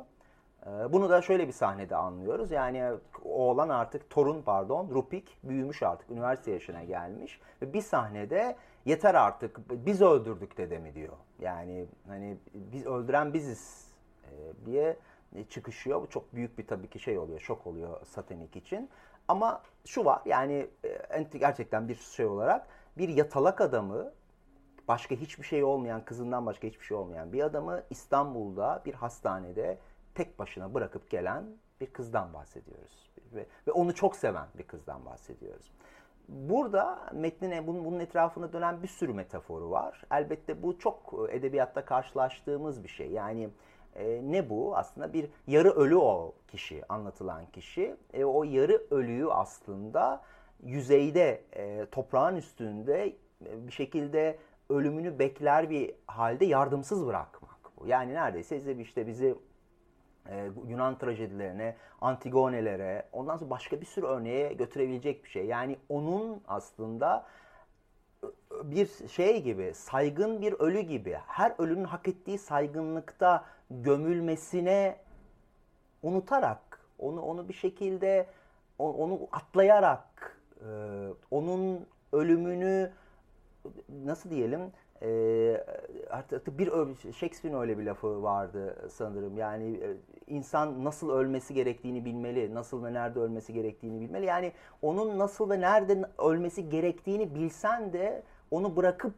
[0.65, 2.51] E, bunu da şöyle bir sahnede anlıyoruz.
[2.51, 2.91] Yani
[3.23, 8.55] oğlan artık torun pardon Rupik büyümüş artık üniversite yaşına gelmiş ve bir sahnede
[8.87, 11.13] yeter artık biz öldürdük dedemi diyor.
[11.39, 13.91] Yani hani biz öldüren biziz
[14.23, 14.97] e, diye
[15.49, 16.01] çıkışıyor.
[16.01, 18.89] Bu çok büyük bir tabii ki şey oluyor, şok oluyor Satanik için.
[19.27, 20.67] Ama şu var yani
[21.09, 24.11] e, gerçekten bir şey olarak bir yatalak adamı
[24.87, 29.77] başka hiçbir şey olmayan, kızından başka hiçbir şey olmayan bir adamı İstanbul'da bir hastanede
[30.15, 31.43] tek başına bırakıp gelen
[31.81, 33.09] bir kızdan bahsediyoruz.
[33.33, 35.71] Ve, ve onu çok seven bir kızdan bahsediyoruz.
[36.27, 40.03] Burada metnin bunun, bunun etrafında dönen bir sürü metaforu var.
[40.11, 43.11] Elbette bu çok edebiyatta karşılaştığımız bir şey.
[43.11, 43.49] Yani
[43.95, 44.77] e, ne bu?
[44.77, 47.95] Aslında bir yarı ölü o kişi, anlatılan kişi.
[48.13, 50.21] E, o yarı ölüyü aslında
[50.63, 53.07] yüzeyde, e, toprağın üstünde
[53.45, 54.37] e, bir şekilde
[54.69, 57.57] ölümünü bekler bir halde yardımsız bırakmak.
[57.85, 59.35] Yani neredeyse işte bizi
[60.29, 65.45] e, Yunan trajedilerine, Antigone'lere, ondan sonra başka bir sürü örneğe götürebilecek bir şey.
[65.45, 67.25] Yani onun aslında
[68.63, 74.97] bir şey gibi, saygın bir ölü gibi, her ölünün hak ettiği saygınlıkta gömülmesine
[76.03, 78.27] unutarak, onu onu bir şekilde
[78.79, 80.37] onu atlayarak,
[81.31, 82.91] onun ölümünü
[83.89, 85.65] nasıl diyelim e,
[86.09, 86.71] artık bir
[87.13, 89.37] Shakespeare'in öyle bir lafı vardı sanırım.
[89.37, 94.25] Yani e, insan nasıl ölmesi gerektiğini bilmeli, nasıl ve nerede ölmesi gerektiğini bilmeli.
[94.25, 99.13] Yani onun nasıl ve nerede ölmesi gerektiğini bilsen de onu bırakıp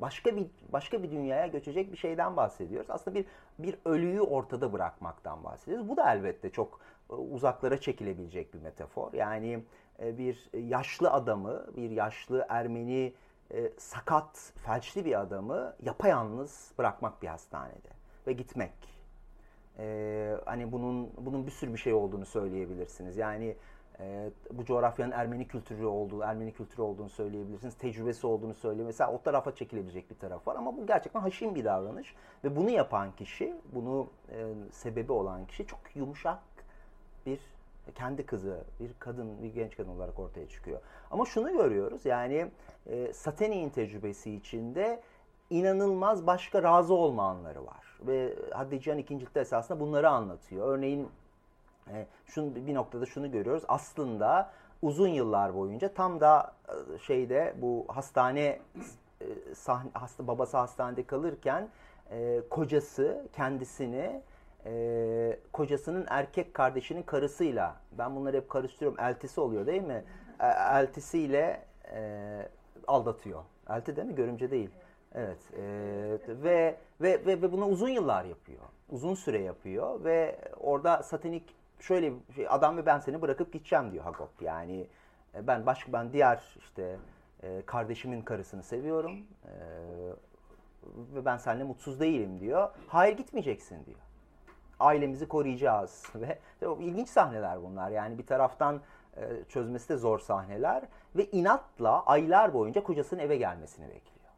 [0.00, 2.90] başka bir başka bir dünyaya göçecek bir şeyden bahsediyoruz.
[2.90, 3.24] Aslında bir
[3.58, 5.88] bir ölüyü ortada bırakmaktan bahsediyoruz.
[5.88, 9.12] Bu da elbette çok e, uzaklara çekilebilecek bir metafor.
[9.12, 9.64] Yani
[10.02, 13.12] e, bir yaşlı adamı, bir yaşlı Ermeni
[13.50, 17.88] e, sakat, felçli bir adamı yapayalnız bırakmak bir hastanede
[18.26, 18.72] ve gitmek.
[19.78, 23.16] E, hani bunun bunun bir sürü bir şey olduğunu söyleyebilirsiniz.
[23.16, 23.56] Yani
[24.00, 27.74] e, bu coğrafyanın Ermeni kültürü olduğu, Ermeni kültürü olduğunu söyleyebilirsiniz.
[27.74, 28.86] Tecrübesi olduğunu söyleyeyim.
[28.86, 32.14] Mesela o tarafa çekilebilecek bir taraf var ama bu gerçekten haşin bir davranış.
[32.44, 36.38] Ve bunu yapan kişi, bunu e, sebebi olan kişi çok yumuşak
[37.26, 37.40] bir
[37.94, 40.80] kendi kızı, bir kadın, bir genç kadın olarak ortaya çıkıyor.
[41.10, 42.50] Ama şunu görüyoruz yani
[42.86, 45.00] e, Sateni'nin tecrübesi içinde
[45.50, 47.98] inanılmaz başka razı olma anları var.
[48.00, 50.68] Ve Haddicihan ikincilikte esasında bunları anlatıyor.
[50.68, 51.08] Örneğin
[51.92, 53.64] e, şunu, bir noktada şunu görüyoruz.
[53.68, 58.60] Aslında uzun yıllar boyunca tam da e, şeyde bu hastane
[59.20, 61.68] e, sahne, hasta babası hastanede kalırken
[62.10, 64.22] e, kocası kendisini
[64.66, 70.04] e, kocasının erkek kardeşinin karısıyla ben bunları hep karıştırıyorum eltisi oluyor değil mi?
[70.40, 72.48] E, eltisiyle e,
[72.86, 73.42] aldatıyor.
[73.70, 74.14] Elti değil mi?
[74.14, 74.70] Görümce değil.
[75.14, 75.38] Evet.
[75.56, 75.62] E,
[76.28, 78.62] ve, ve, ve, ve bunu uzun yıllar yapıyor.
[78.90, 84.04] Uzun süre yapıyor ve orada satanik şöyle şey, adam ve ben seni bırakıp gideceğim diyor
[84.04, 84.42] Hagop.
[84.42, 84.86] Yani
[85.34, 86.96] e, ben başka ben diğer işte
[87.42, 89.12] e, kardeşimin karısını seviyorum
[89.44, 89.52] e,
[91.14, 92.70] ve ben seninle mutsuz değilim diyor.
[92.88, 93.98] Hayır gitmeyeceksin diyor.
[94.84, 96.38] Ailemizi koruyacağız ve
[96.80, 97.90] ilginç sahneler bunlar.
[97.90, 98.80] Yani bir taraftan
[99.16, 100.82] e, çözmesi de zor sahneler
[101.16, 104.30] ve inatla aylar boyunca kocasının eve gelmesini bekliyor.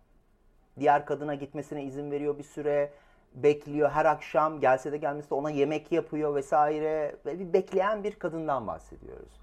[0.80, 2.90] Diğer kadına gitmesine izin veriyor bir süre
[3.34, 8.14] bekliyor her akşam gelse de gelmesi de ona yemek yapıyor vesaire ve bir bekleyen bir
[8.14, 9.40] kadından bahsediyoruz.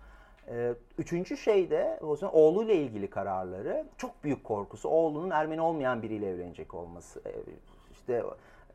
[0.48, 2.00] Ee, üçüncü şey de
[2.32, 7.32] oğluyla ilgili kararları çok büyük korkusu oğlunun Ermeni olmayan biriyle evlenecek olması ee,
[7.92, 8.24] işte e,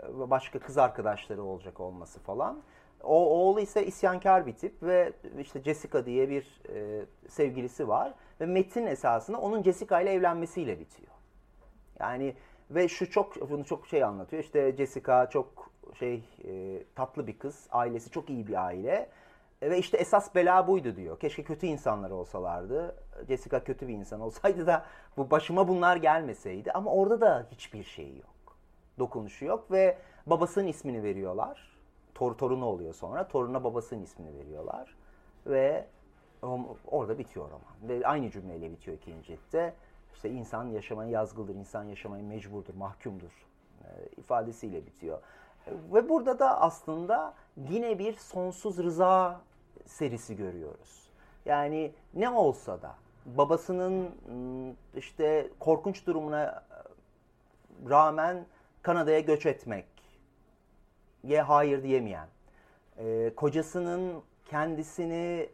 [0.03, 2.63] başka kız arkadaşları olacak olması falan.
[3.03, 8.47] O oğlu ise isyankar bir tip ve işte Jessica diye bir e, sevgilisi var ve
[8.47, 11.13] Metin esasında onun Jessica ile evlenmesiyle bitiyor.
[12.01, 12.35] Yani
[12.71, 14.43] ve şu çok bunu çok şey anlatıyor.
[14.43, 17.67] İşte Jessica çok şey e, tatlı bir kız.
[17.71, 19.11] Ailesi çok iyi bir aile.
[19.63, 21.21] Ve işte esas bela buydu diyor.
[21.21, 22.97] Keşke kötü insanlar olsalardı.
[23.29, 24.85] Jessica kötü bir insan olsaydı da
[25.17, 26.73] bu başıma bunlar gelmeseydi.
[26.73, 28.38] Ama orada da hiçbir şey yok.
[28.99, 31.79] Dokunuşu yok ve babasının ismini veriyorlar.
[32.15, 33.29] Tor torunu oluyor sonra.
[33.29, 34.97] Toruna babasının ismini veriyorlar.
[35.47, 35.87] Ve
[36.87, 37.89] orada bitiyor roman.
[37.89, 39.75] Ve aynı cümleyle bitiyor ikinci ciltte
[40.15, 43.47] işte insan yaşamaya yazgıldır, insan yaşamaya mecburdur, mahkumdur
[43.85, 45.19] e, ifadesiyle bitiyor.
[45.93, 49.41] Ve burada da aslında yine bir sonsuz rıza
[49.87, 51.11] serisi görüyoruz.
[51.47, 52.95] Yani ne olsa da
[53.27, 54.11] babasının
[54.97, 56.65] işte korkunç durumuna
[57.91, 58.47] rağmen
[58.83, 59.87] Kanada'ya göç etmek
[61.25, 62.29] ye hayır diyemeyen,
[62.99, 65.49] e, kocasının kendisini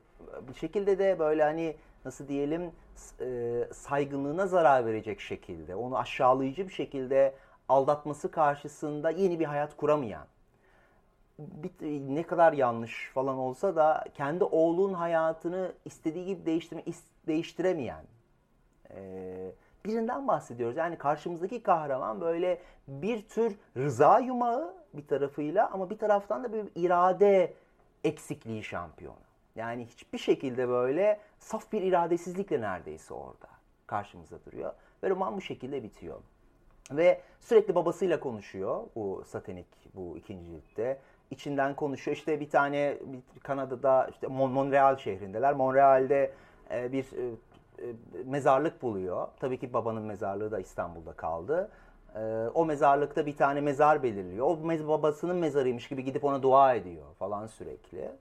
[0.48, 2.72] bir şekilde de böyle hani nasıl diyelim
[3.20, 7.34] e, saygınlığına zarar verecek şekilde, onu aşağılayıcı bir şekilde
[7.68, 10.26] aldatması karşısında yeni bir hayat kuramayan,
[11.38, 11.70] bir,
[12.14, 16.82] ne kadar yanlış falan olsa da kendi oğlun hayatını istediği gibi değiştirme,
[17.26, 18.04] değiştiremeyen
[18.90, 19.52] e,
[19.86, 20.76] birinden bahsediyoruz.
[20.76, 26.64] Yani karşımızdaki kahraman böyle bir tür rıza yumağı bir tarafıyla ama bir taraftan da bir
[26.74, 27.54] irade
[28.04, 29.16] eksikliği şampiyonu.
[29.56, 33.48] Yani hiçbir şekilde böyle saf bir iradesizlikle neredeyse orada
[33.86, 34.72] karşımıza duruyor.
[35.02, 36.18] Ve roman bu şekilde bitiyor.
[36.90, 40.98] Ve sürekli babasıyla konuşuyor bu Satanik bu ikinci ciltte.
[41.30, 42.16] İçinden konuşuyor.
[42.16, 42.98] İşte bir tane
[43.34, 45.54] bir Kanada'da işte Montreal şehrindeler.
[45.54, 46.32] Montreal'de
[46.70, 47.34] e, bir e,
[48.24, 49.28] mezarlık buluyor.
[49.40, 51.70] Tabii ki babanın mezarlığı da İstanbul'da kaldı.
[52.54, 54.46] O mezarlıkta bir tane mezar belirliyor.
[54.46, 58.12] O babasının mezarıymış gibi gidip ona dua ediyor falan sürekli.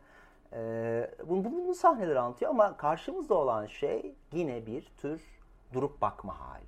[0.54, 5.22] Ee, bunu, bunu, bunu sahneler anlatıyor ama karşımızda olan şey yine bir tür
[5.74, 6.64] durup bakma hali.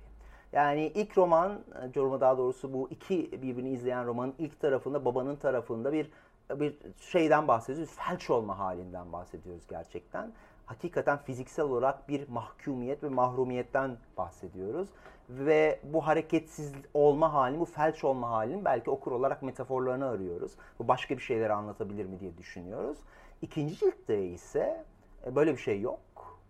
[0.52, 1.58] Yani ilk roman,
[1.96, 6.10] roman daha doğrusu bu iki birbirini izleyen romanın ilk tarafında babanın tarafında bir
[6.50, 7.94] bir şeyden bahsediyoruz.
[7.96, 10.32] Felç olma halinden bahsediyoruz gerçekten.
[10.66, 14.88] Hakikaten fiziksel olarak bir mahkumiyet ve mahrumiyetten bahsediyoruz.
[15.28, 20.52] Ve bu hareketsiz olma halini, bu felç olma halini belki okur olarak metaforlarını arıyoruz.
[20.78, 22.98] Bu başka bir şeyleri anlatabilir mi diye düşünüyoruz.
[23.42, 24.84] İkinci ciltte ise
[25.26, 26.00] e, böyle bir şey yok.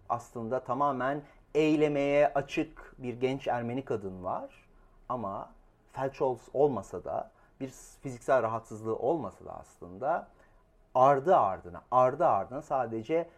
[0.09, 1.23] Aslında tamamen
[1.55, 4.69] eylemeye açık bir genç Ermeni kadın var.
[5.09, 5.51] Ama
[5.93, 6.23] felç
[6.55, 7.69] olmasa da bir
[8.03, 10.29] fiziksel rahatsızlığı olmasa da aslında
[10.95, 13.29] ardı ardına, ardı ardına sadece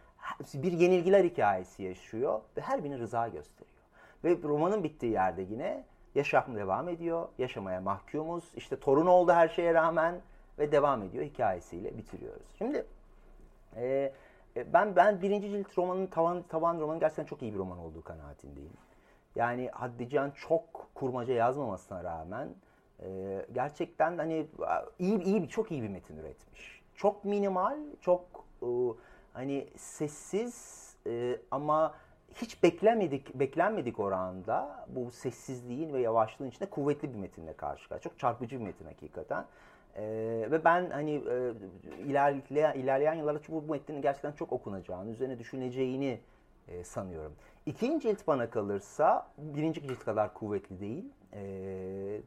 [0.53, 3.79] bir yenilgiler hikayesi yaşıyor ve her birini rıza gösteriyor.
[4.23, 5.83] Ve romanın bittiği yerde yine
[6.15, 10.21] yaşam devam ediyor, yaşamaya mahkumuz, işte torun oldu her şeye rağmen
[10.59, 12.47] ve devam ediyor hikayesiyle bitiriyoruz.
[12.57, 12.85] Şimdi
[13.75, 14.13] ee,
[14.55, 18.03] e, ben ben birinci cilt romanın tavan tavan romanın gerçekten çok iyi bir roman olduğu
[18.03, 18.73] kanaatindeyim.
[19.35, 22.49] Yani Haddican çok kurmaca yazmamasına rağmen
[23.03, 24.47] e, gerçekten hani
[24.99, 26.81] iyi iyi çok iyi bir metin üretmiş.
[26.95, 28.21] çok minimal, çok
[28.61, 28.67] e,
[29.33, 31.93] hani sessiz e, ama
[32.35, 37.99] hiç beklemedik beklenmedik oranda bu sessizliğin ve yavaşlığın içinde kuvvetli bir metinle karşı karşıya.
[37.99, 39.45] Çok çarpıcı bir metin hakikaten.
[39.95, 41.53] Ee, ve ben hani e,
[42.05, 46.19] ilerleyen, ilerleyen yıllarda bu, bu metnin gerçekten çok okunacağını, üzerine düşüneceğini
[46.67, 47.33] e, sanıyorum.
[47.65, 51.05] İkinci cilt bana kalırsa birinci cilt kadar kuvvetli değil.
[51.33, 51.41] E,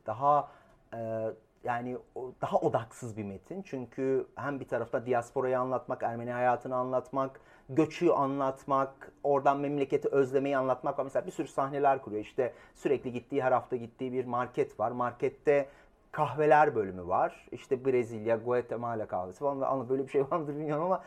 [0.06, 0.50] daha
[0.94, 1.30] e,
[1.64, 1.98] yani
[2.42, 3.62] daha odaksız bir metin.
[3.62, 10.98] Çünkü hem bir tarafta diasporayı anlatmak, Ermeni hayatını anlatmak, göçü anlatmak, oradan memleketi özlemeyi anlatmak
[10.98, 11.04] var.
[11.04, 12.22] Mesela bir sürü sahneler kuruyor.
[12.22, 14.90] İşte sürekli gittiği, her hafta gittiği bir market var.
[14.90, 15.68] Markette
[16.12, 17.48] kahveler bölümü var.
[17.52, 19.60] İşte Brezilya, Guatemala kahvesi falan.
[19.60, 21.02] Ama böyle bir şey var mıdır bilmiyorum ama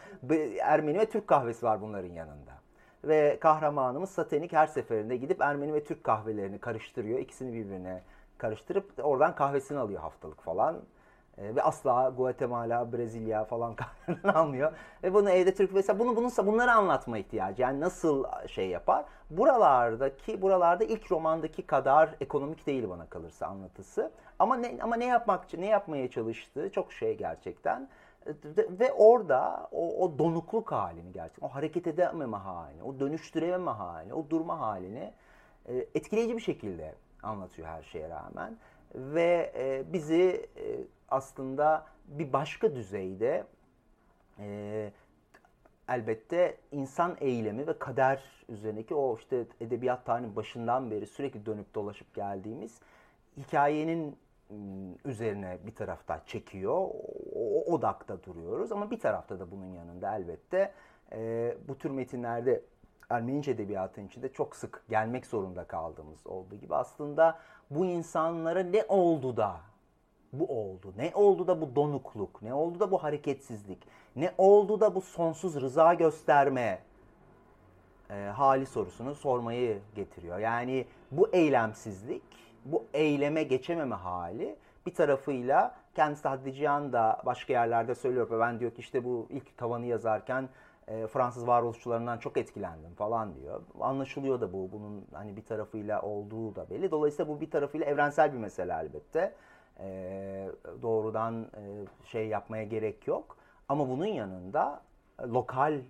[0.62, 2.52] Ermeni ve Türk kahvesi var bunların yanında.
[3.04, 7.20] Ve kahramanımız Satenik her seferinde gidip Ermeni ve Türk kahvelerini karıştırıyor.
[7.20, 8.02] İkisini birbirine
[8.38, 10.82] karıştırıp oradan kahvesini alıyor haftalık falan.
[11.38, 13.76] E, ve asla Guatemala, Brezilya falan
[14.08, 14.72] kahveden almıyor.
[15.04, 17.62] Ve bunu evde Türk mesela bunu bunun bunları anlatma ihtiyacı.
[17.62, 19.06] Yani nasıl şey yapar?
[19.30, 24.12] Buralardaki buralarda ilk romandaki kadar ekonomik değil bana kalırsa anlatısı.
[24.40, 27.90] Ama ne ama ne yapmak ne yapmaya çalıştığı çok şey gerçekten.
[28.70, 34.30] Ve orada o, o donukluk halini gerçekten, o hareket edememe halini, o dönüştürememe halini, o
[34.30, 35.14] durma halini
[35.66, 36.96] e, etkileyici bir şekilde
[37.26, 38.58] anlatıyor her şeye rağmen.
[38.96, 40.64] Ve e, bizi e,
[41.10, 43.44] aslında bir başka düzeyde
[44.40, 44.92] e,
[45.90, 52.14] elbette insan eylemi ve kader üzerindeki o işte edebiyat tarihinin başından beri sürekli dönüp dolaşıp
[52.16, 52.80] geldiğimiz
[53.38, 54.18] hikayenin
[55.06, 56.90] üzerine bir tarafta çekiyor.
[57.36, 60.72] O, odakta duruyoruz ama bir tarafta da bunun yanında elbette
[61.12, 62.62] e, bu tür metinlerde
[63.10, 67.40] Ermenice edebiyatın içinde çok sık gelmek zorunda kaldığımız olduğu gibi aslında
[67.70, 69.58] bu insanlara ne oldu da
[70.34, 70.94] bu oldu?
[70.98, 72.42] Ne oldu da bu donukluk?
[72.42, 73.80] Ne oldu da bu hareketsizlik?
[74.16, 76.80] Ne oldu da bu sonsuz rıza gösterme
[78.10, 80.40] e, hali sorusunu sormayı getiriyor.
[80.40, 82.24] Yani bu eylemsizlik,
[82.66, 88.40] bu eyleme geçememe hali bir tarafıyla kendisi Haddiciyan da başka yerlerde söylüyor.
[88.40, 90.50] Ben diyor ki işte bu ilk tavanı yazarken
[90.88, 93.62] e, Fransız varoluşçularından çok etkilendim falan diyor.
[93.80, 94.72] Anlaşılıyor da bu.
[94.72, 96.92] Bunun hani bir tarafıyla olduğu da belli.
[96.92, 99.34] Dolayısıyla bu bir tarafıyla evrensel bir mesele elbette.
[99.80, 100.50] E,
[100.82, 103.38] doğrudan e, şey yapmaya gerek yok.
[103.70, 104.82] Ama bunun yanında
[105.20, 105.82] e, lokal e,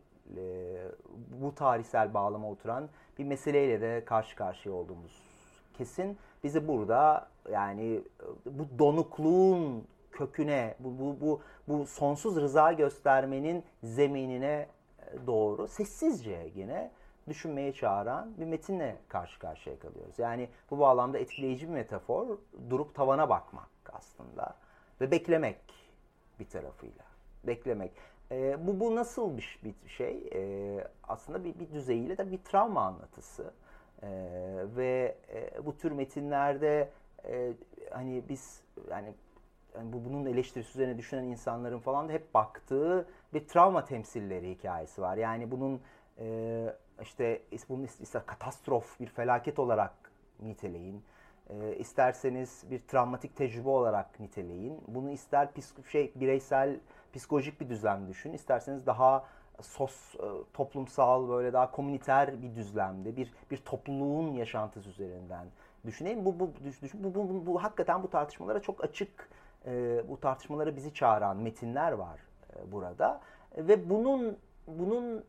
[1.41, 5.21] bu tarihsel bağlama oturan bir meseleyle de karşı karşıya olduğumuz
[5.73, 6.17] kesin.
[6.43, 8.01] Bizi burada yani
[8.45, 14.67] bu donukluğun köküne, bu, bu, bu, bu sonsuz rıza göstermenin zeminine
[15.27, 16.91] doğru sessizce yine
[17.27, 20.19] düşünmeye çağıran bir metinle karşı karşıya kalıyoruz.
[20.19, 22.37] Yani bu bağlamda etkileyici bir metafor
[22.69, 24.55] durup tavana bakmak aslında
[25.01, 25.57] ve beklemek
[26.39, 27.05] bir tarafıyla.
[27.43, 27.91] Beklemek.
[28.31, 30.29] E, bu, bu nasıl bir, bir şey?
[30.33, 33.53] E, aslında bir, bir düzeyiyle de bir travma anlatısı.
[34.03, 34.09] E,
[34.75, 36.89] ve e, bu tür metinlerde
[37.25, 37.53] e,
[37.91, 39.13] hani biz yani
[39.75, 45.02] yani bu bunun eleştirisi üzerine düşünen insanların falan da hep baktığı bir travma temsilleri hikayesi
[45.02, 45.17] var.
[45.17, 45.82] Yani bunun
[46.19, 49.93] e, işte bunun ister katastrof, bir felaket olarak
[50.39, 51.04] niteleyin.
[51.50, 54.82] E, isterseniz bir travmatik tecrübe olarak niteleyin.
[54.88, 56.80] Bunu ister psik şey bireysel
[57.13, 58.34] psikolojik bir düzlem düşün.
[58.34, 59.26] İsterseniz daha
[59.62, 65.48] sos e, toplumsal böyle daha komüniter bir düzlemde bir bir topluluğun yaşantısı üzerinden
[65.86, 66.26] düşünelim.
[66.26, 69.30] Bu bu düşün, bu, bu, bu, bu hakikaten bu tartışmalara çok açık
[69.65, 72.24] e, bu tartışmalara bizi çağıran metinler var
[72.71, 73.21] burada
[73.57, 74.37] ve bunun
[74.67, 75.23] bunun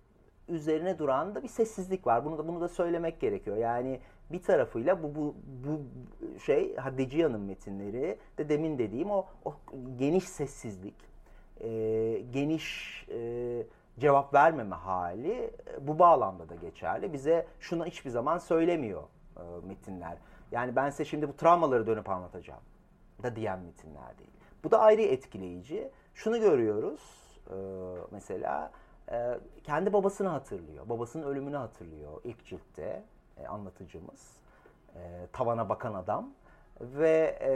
[0.48, 2.24] üzerine duran da bir sessizlik var.
[2.24, 3.56] Bunu da bunu da söylemek gerekiyor.
[3.56, 4.00] Yani
[4.32, 5.80] bir tarafıyla bu bu bu
[6.40, 9.54] şey Haddiciyan'ın metinleri de demin dediğim o, o
[9.98, 10.94] geniş sessizlik,
[11.60, 11.68] e,
[12.32, 13.62] geniş e,
[13.98, 15.50] cevap vermeme hali e,
[15.86, 17.12] bu bağlamda da geçerli.
[17.12, 19.02] Bize şunu hiçbir zaman söylemiyor
[19.36, 20.16] e, metinler.
[20.52, 22.62] Yani ben size şimdi bu travmaları dönüp anlatacağım
[23.22, 24.36] da diyen metinler değil.
[24.64, 25.90] Bu da ayrı etkileyici.
[26.14, 27.01] Şunu görüyoruz
[27.51, 27.57] e,
[28.11, 28.73] mesela
[29.11, 30.88] e, kendi babasını hatırlıyor.
[30.88, 33.02] Babasının ölümünü hatırlıyor ilk ciltte
[33.37, 34.37] e, anlatıcımız.
[34.94, 36.31] E, tavana bakan adam
[36.81, 37.52] ve e,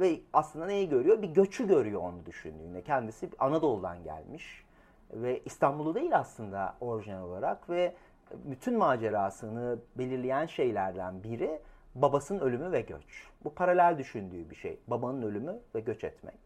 [0.00, 1.22] ve aslında neyi görüyor?
[1.22, 2.82] Bir göçü görüyor onu düşündüğünde.
[2.82, 4.64] Kendisi Anadolu'dan gelmiş
[5.12, 7.94] ve İstanbul'u değil aslında orijinal olarak ve
[8.32, 11.60] bütün macerasını belirleyen şeylerden biri
[11.94, 13.29] babasının ölümü ve göç.
[13.44, 14.78] Bu paralel düşündüğü bir şey.
[14.86, 16.38] Babanın ölümü ve göç etmek.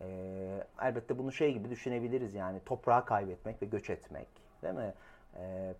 [0.00, 4.28] Ee, elbette bunu şey gibi düşünebiliriz yani toprağı kaybetmek ve göç etmek.
[4.62, 4.94] Değil mi?
[5.36, 5.74] Ee,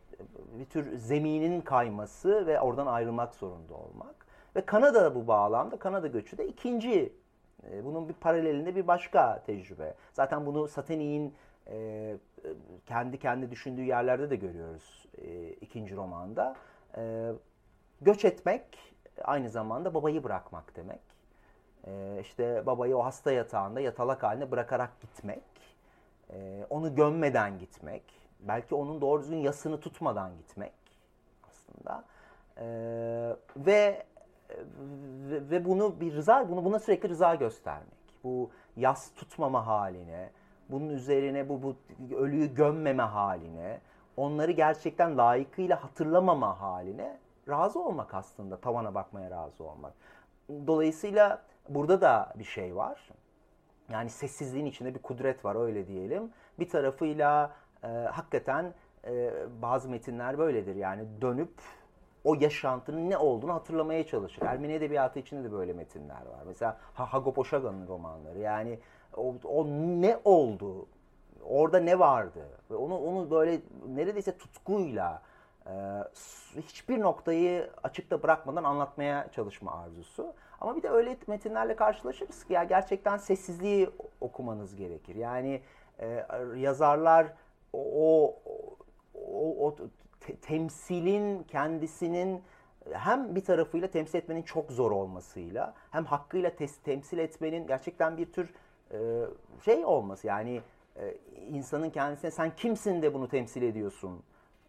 [0.59, 4.27] bir tür zeminin kayması ve oradan ayrılmak zorunda olmak.
[4.57, 7.13] Ve Kanada bu bağlamda, Kanada göçü de ikinci
[7.71, 9.95] E, bunun bir paralelinde bir başka tecrübe.
[10.13, 11.35] Zaten bunu Satanik'in
[11.71, 12.17] e,
[12.87, 16.57] kendi kendi düşündüğü yerlerde de görüyoruz e, ikinci romanda.
[16.97, 17.33] E,
[18.01, 18.92] göç etmek
[19.25, 21.01] aynı zamanda babayı bırakmak demek.
[21.87, 25.43] E, işte babayı o hasta yatağında yatalak haline bırakarak gitmek.
[26.31, 28.03] E, onu gömmeden gitmek.
[28.41, 30.73] Belki onun doğru düzgün yasını tutmadan gitmek
[31.49, 32.05] aslında.
[32.57, 32.67] E,
[33.57, 34.07] ve
[35.31, 38.03] ve, ve bunu bir rıza bunu buna sürekli rıza göstermek.
[38.25, 40.31] Bu yas tutmama haline,
[40.69, 41.77] bunun üzerine bu, bu
[42.17, 43.81] ölüyü gömmeme haline,
[44.17, 48.57] onları gerçekten layıkıyla hatırlamama haline razı olmak aslında.
[48.57, 49.93] Tavana bakmaya razı olmak.
[50.67, 53.11] Dolayısıyla burada da bir şey var.
[53.91, 56.31] Yani sessizliğin içinde bir kudret var öyle diyelim.
[56.59, 57.53] Bir tarafıyla
[57.85, 58.75] e, hakikaten
[59.05, 59.33] e,
[59.63, 60.77] bazı metinler böyledir.
[60.77, 61.53] Yani dönüp
[62.25, 64.43] o yaşantının ne olduğunu hatırlamaya çalışır.
[64.43, 66.43] Ermeni edebiyatı içinde de böyle metinler var.
[66.47, 68.39] Mesela Hagop Oşaga'nın romanları.
[68.39, 68.79] Yani
[69.17, 69.67] o, o
[70.01, 70.87] ne oldu?
[71.45, 72.41] Orada ne vardı?
[72.71, 75.23] Ve onu onu böyle neredeyse tutkuyla
[75.67, 75.73] e,
[76.61, 80.35] hiçbir noktayı açıkta bırakmadan anlatmaya çalışma arzusu.
[80.61, 83.91] Ama bir de öyle metinlerle karşılaşırız ki ya gerçekten sessizliği
[84.21, 85.15] okumanız gerekir.
[85.15, 85.61] Yani
[85.99, 86.25] e,
[86.57, 87.27] yazarlar
[87.73, 88.77] o, o,
[89.15, 89.77] o, o
[90.21, 92.43] te- temsilin kendisinin
[92.93, 98.33] hem bir tarafıyla temsil etmenin çok zor olmasıyla hem hakkıyla tes- temsil etmenin gerçekten bir
[98.33, 98.55] tür
[98.93, 98.99] e,
[99.65, 100.61] şey olması yani
[100.97, 101.15] e,
[101.51, 104.23] insanın kendisine sen kimsin de bunu temsil ediyorsun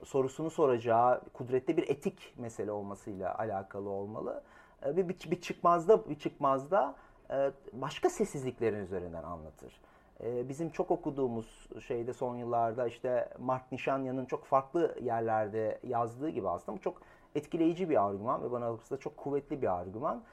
[0.06, 4.44] sorusunu soracağı kudretli bir etik mesele olmasıyla alakalı olmalı.
[4.86, 6.96] E, bir, bir, bir çıkmazda bir çıkmazda
[7.32, 9.82] e, başka sessizliklerin üzerinden anlatır.
[10.24, 16.50] E, bizim çok okuduğumuz şeyde son yıllarda işte Mark Nishanya'nın çok farklı yerlerde yazdığı gibi
[16.50, 17.02] aslında bu çok
[17.36, 20.24] etkileyici bir argüman ve bana kalırsa çok kuvvetli bir argüman.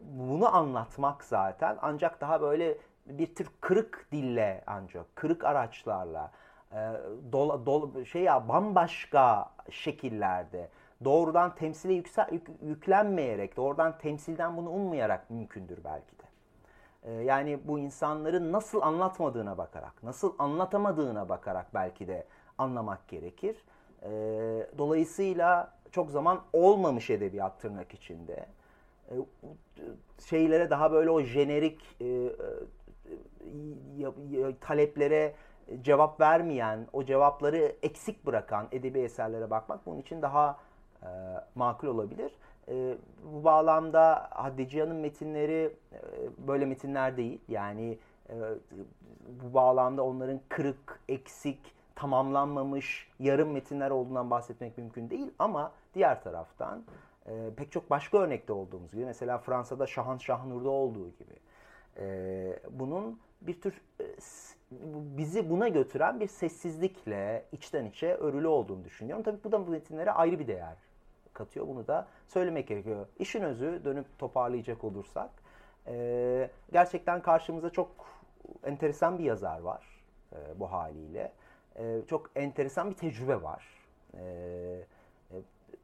[0.00, 6.30] Bunu anlatmak zaten ancak daha böyle bir tür kırık dille ancak kırık araçlarla
[6.76, 6.80] e,
[7.32, 10.68] dol, dol, şey ya bambaşka şekillerde
[11.04, 16.26] doğrudan temsile yüksel, yük, yüklenmeyerek doğrudan temsilden bunu ummayarak mümkündür belki de.
[17.06, 22.26] Ee, yani bu insanların nasıl anlatmadığına bakarak, nasıl anlatamadığına bakarak belki de
[22.58, 23.56] anlamak gerekir.
[24.02, 24.08] Ee,
[24.78, 28.46] dolayısıyla çok zaman olmamış edebiyat tırnak içinde.
[29.10, 29.14] Ee,
[30.28, 32.06] şeylere daha böyle o jenerik e,
[34.38, 35.34] e, taleplere
[35.82, 40.58] cevap vermeyen, o cevapları eksik bırakan edebi eserlere bakmak bunun için daha
[41.02, 41.08] e,
[41.54, 42.32] makul olabilir.
[42.68, 42.94] E,
[43.34, 45.98] bu bağlamda Haddiciyan'ın metinleri e,
[46.48, 47.40] böyle metinler değil.
[47.48, 47.98] Yani
[48.28, 48.34] e,
[49.42, 55.30] bu bağlamda onların kırık, eksik, tamamlanmamış, yarım metinler olduğundan bahsetmek mümkün değil.
[55.38, 56.84] Ama diğer taraftan
[57.26, 61.34] e, pek çok başka örnekte olduğumuz gibi, mesela Fransa'da Şahan Şahnur'da olduğu gibi,
[61.96, 64.04] e, bunun bir tür e,
[64.70, 69.24] bizi buna götüren bir sessizlikle içten içe örülü olduğunu düşünüyorum.
[69.24, 70.76] Tabii bu da bu metinlere ayrı bir değer
[71.32, 71.68] katıyor.
[71.68, 73.06] Bunu da söylemek gerekiyor.
[73.18, 75.30] İşin özü dönüp toparlayacak olursak
[75.86, 77.90] e, gerçekten karşımıza çok
[78.64, 81.32] enteresan bir yazar var e, bu haliyle.
[81.76, 83.66] E, çok enteresan bir tecrübe var.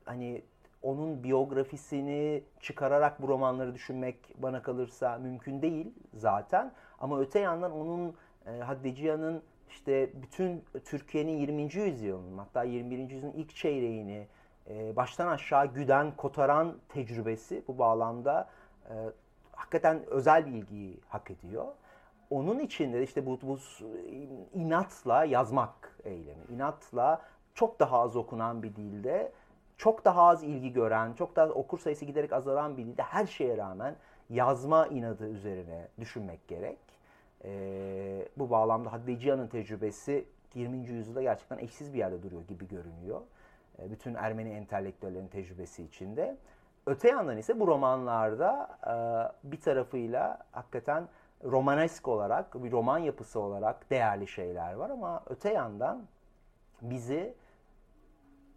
[0.05, 0.43] Hani
[0.83, 6.73] onun biyografisini çıkararak bu romanları düşünmek bana kalırsa mümkün değil zaten.
[6.99, 8.17] Ama öte yandan onun
[8.47, 11.63] e, Haddiciyan'ın işte bütün Türkiye'nin 20.
[11.63, 13.11] yüzyılının hatta 21.
[13.11, 14.27] yüzyılın ilk çeyreğini
[14.71, 18.49] e, baştan aşağı güden, kotaran tecrübesi bu bağlamda
[18.89, 18.95] e,
[19.53, 21.67] hakikaten özel bir ilgiyi hak ediyor.
[22.31, 23.59] Onun içinde de işte bu, bu
[24.55, 27.23] inatla yazmak eylemi, inatla
[27.55, 29.33] çok daha az okunan bir dilde,
[29.77, 33.57] çok daha az ilgi gören, çok daha okur sayısı giderek azalan bir dilde her şeye
[33.57, 33.97] rağmen
[34.31, 36.79] yazma inadı üzerine düşünmek gerek.
[37.45, 40.25] Ee, bu bağlamda Haddiciyan'ın tecrübesi
[40.55, 40.79] 20.
[40.79, 43.21] yüzyılda gerçekten eşsiz bir yerde duruyor gibi görünüyor.
[43.79, 46.37] E, bütün Ermeni entelektüellerin tecrübesi içinde.
[46.87, 48.95] Öte yandan ise bu romanlarda e,
[49.51, 51.09] bir tarafıyla hakikaten
[51.45, 56.03] romanesk olarak, bir roman yapısı olarak değerli şeyler var ama öte yandan
[56.83, 57.35] bizi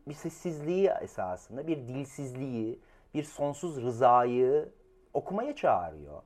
[0.08, 2.80] bir sessizliği esasında, bir dilsizliği,
[3.14, 4.70] bir sonsuz rızayı
[5.14, 6.22] okumaya çağırıyor.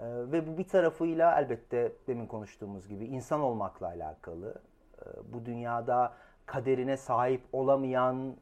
[0.00, 4.54] Ee, ve bu bir tarafıyla elbette demin konuştuğumuz gibi insan olmakla alakalı.
[4.98, 6.12] Ee, bu dünyada
[6.46, 8.36] kaderine sahip olamayan,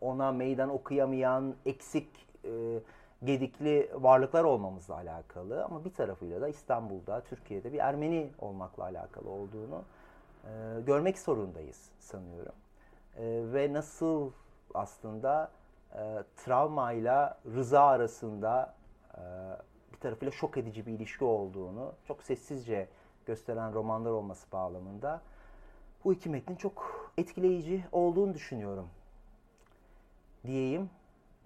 [0.00, 2.80] ona meydan okuyamayan, eksik, e,
[3.24, 5.64] gedikli varlıklar olmamızla alakalı.
[5.64, 9.82] Ama bir tarafıyla da İstanbul'da, Türkiye'de bir Ermeni olmakla alakalı olduğunu
[10.44, 12.54] e, görmek zorundayız sanıyorum.
[13.16, 13.22] E,
[13.52, 14.30] ve nasıl
[14.74, 15.50] aslında
[16.36, 18.74] travmayla rıza arasında
[20.00, 22.88] tarafıyla şok edici bir ilişki olduğunu çok sessizce
[23.26, 25.22] gösteren romanlar olması bağlamında
[26.04, 28.88] bu iki metnin çok etkileyici olduğunu düşünüyorum
[30.46, 30.90] diyeyim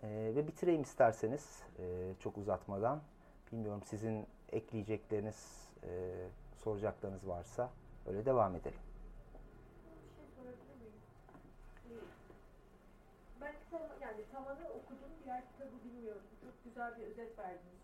[0.03, 3.01] e, ve bitireyim isterseniz e, çok uzatmadan.
[3.53, 6.15] Bilmiyorum sizin ekleyecekleriniz, e,
[6.65, 7.71] soracaklarınız varsa
[8.07, 8.79] öyle devam edelim.
[13.41, 16.23] Ben kitap, yani tavanı okudum, diğer kitabı bilmiyorum.
[16.41, 17.84] Çok güzel bir özet verdiniz.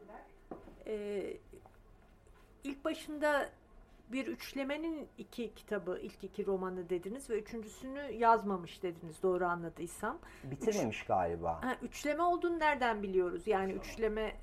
[0.00, 0.20] Teşekkürler.
[0.86, 1.36] Ee,
[2.64, 3.48] ilk başında
[4.08, 10.18] bir üçlemenin iki kitabı, ilk iki romanı dediniz ve üçüncüsünü yazmamış dediniz doğru anladıysam.
[10.44, 11.64] Bitirmemiş Üç, galiba.
[11.64, 13.46] Ha, üçleme olduğunu nereden biliyoruz?
[13.46, 13.84] Yani tamam.
[13.84, 14.36] üçleme...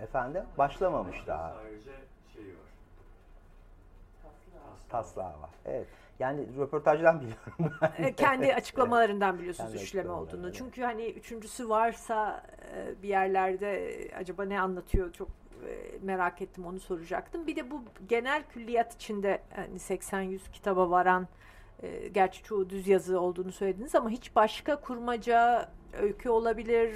[0.00, 0.44] Efendim?
[0.58, 1.54] Başlamamış daha.
[1.54, 1.92] Ayrıca
[2.34, 2.68] şey var.
[4.88, 5.50] Taslağı var.
[5.64, 5.88] Evet.
[6.18, 7.72] Yani röportajdan biliyorum.
[7.98, 10.46] E, kendi açıklamalarından biliyorsunuz Kendi üçleme olduğunu.
[10.46, 10.54] Evet.
[10.58, 12.42] Çünkü hani üçüncüsü varsa
[12.74, 17.46] e, bir yerlerde acaba ne anlatıyor çok e, merak ettim onu soracaktım.
[17.46, 21.28] Bir de bu genel külliyat içinde hani 80-100 kitaba varan
[22.12, 25.68] gerçi çoğu düz yazı olduğunu söylediniz ama hiç başka kurmaca
[26.00, 26.90] öykü olabilir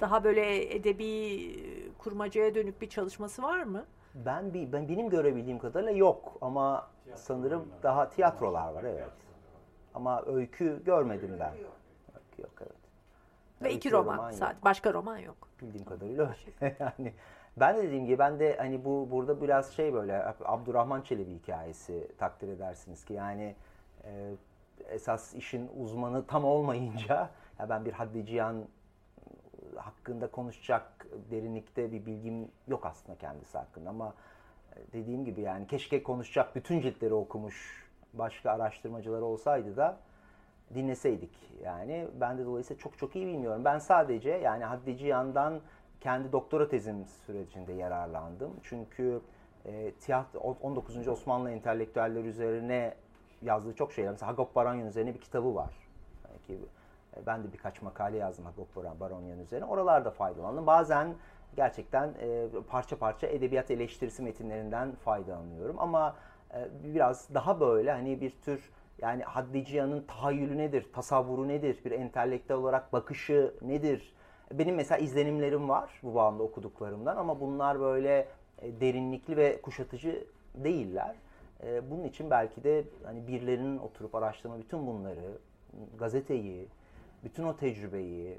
[0.00, 3.84] daha böyle edebi kurmacaya dönük bir çalışması var mı?
[4.14, 7.82] Ben bir ben benim görebildiğim kadarıyla yok ama Tiyatro sanırım oyunlar.
[7.82, 9.10] daha tiyatrolar var evet.
[9.94, 11.52] Ama öykü görmedim ben.
[11.52, 12.76] Öykü yok evet.
[13.62, 14.62] Ve öykü iki roman, roman sadece.
[14.62, 15.48] Başka roman yok.
[15.60, 16.76] Bildiğim kadarıyla öyle.
[16.80, 17.12] yani
[17.56, 22.08] ben de dediğim gibi ben de hani bu burada biraz şey böyle Abdurrahman Çelebi hikayesi
[22.18, 23.56] takdir edersiniz ki yani
[24.04, 24.34] e,
[24.88, 28.64] esas işin uzmanı tam olmayınca ya ben bir haddiciyan
[29.76, 34.14] hakkında konuşacak derinlikte bir bilgim yok aslında kendisi hakkında ama
[34.92, 39.98] dediğim gibi yani keşke konuşacak bütün ciltleri okumuş başka araştırmacılar olsaydı da
[40.74, 41.30] dinleseydik.
[41.64, 43.64] Yani ben de dolayısıyla çok çok iyi bilmiyorum.
[43.64, 45.60] Ben sadece yani Haddici yandan
[46.00, 48.50] kendi doktora tezim sürecinde yararlandım.
[48.62, 49.20] Çünkü
[49.66, 51.08] e, tiyatro 19.
[51.08, 52.94] Osmanlı entelektüeller üzerine
[53.42, 54.10] yazdığı çok şeyler.
[54.10, 55.74] Mesela Hagop Baranyan üzerine bir kitabı var.
[56.28, 56.62] Belki
[57.16, 59.64] e, ben de birkaç makale yazdım Hagop Baronyan üzerine.
[59.64, 60.66] Oralarda faydalandım.
[60.66, 61.14] Bazen
[61.56, 65.78] gerçekten e, parça parça edebiyat eleştirisi metinlerinden faydalanıyorum.
[65.78, 66.16] Ama
[66.54, 68.70] e, biraz daha böyle hani bir tür
[69.02, 74.14] yani Haddiciyan'ın tahayyülü nedir, tasavvuru nedir, bir entelektüel olarak bakışı nedir?
[74.52, 78.28] Benim mesela izlenimlerim var bu bağlamda okuduklarımdan ama bunlar böyle
[78.62, 81.16] e, derinlikli ve kuşatıcı değiller.
[81.62, 85.38] E, bunun için belki de hani birilerinin oturup araştırma bütün bunları,
[85.98, 86.68] gazeteyi,
[87.24, 88.38] bütün o tecrübeyi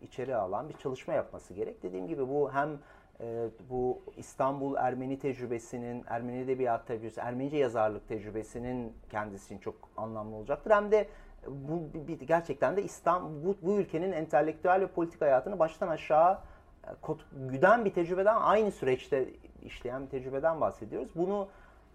[0.00, 1.82] içeri alan bir çalışma yapması gerek.
[1.82, 2.78] Dediğim gibi bu hem
[3.20, 10.36] e, bu İstanbul Ermeni tecrübesinin, Ermeni edebiyat tecrübesi, Ermenice yazarlık tecrübesinin kendisi için çok anlamlı
[10.36, 10.70] olacaktır.
[10.70, 11.08] Hem de
[11.48, 16.38] bu bir, gerçekten de İstanbul, bu, bu ülkenin entelektüel ve politik hayatını baştan aşağı
[16.84, 19.28] e, kot, güden bir tecrübeden, aynı süreçte
[19.64, 21.10] işleyen bir tecrübeden bahsediyoruz.
[21.14, 21.48] Bunu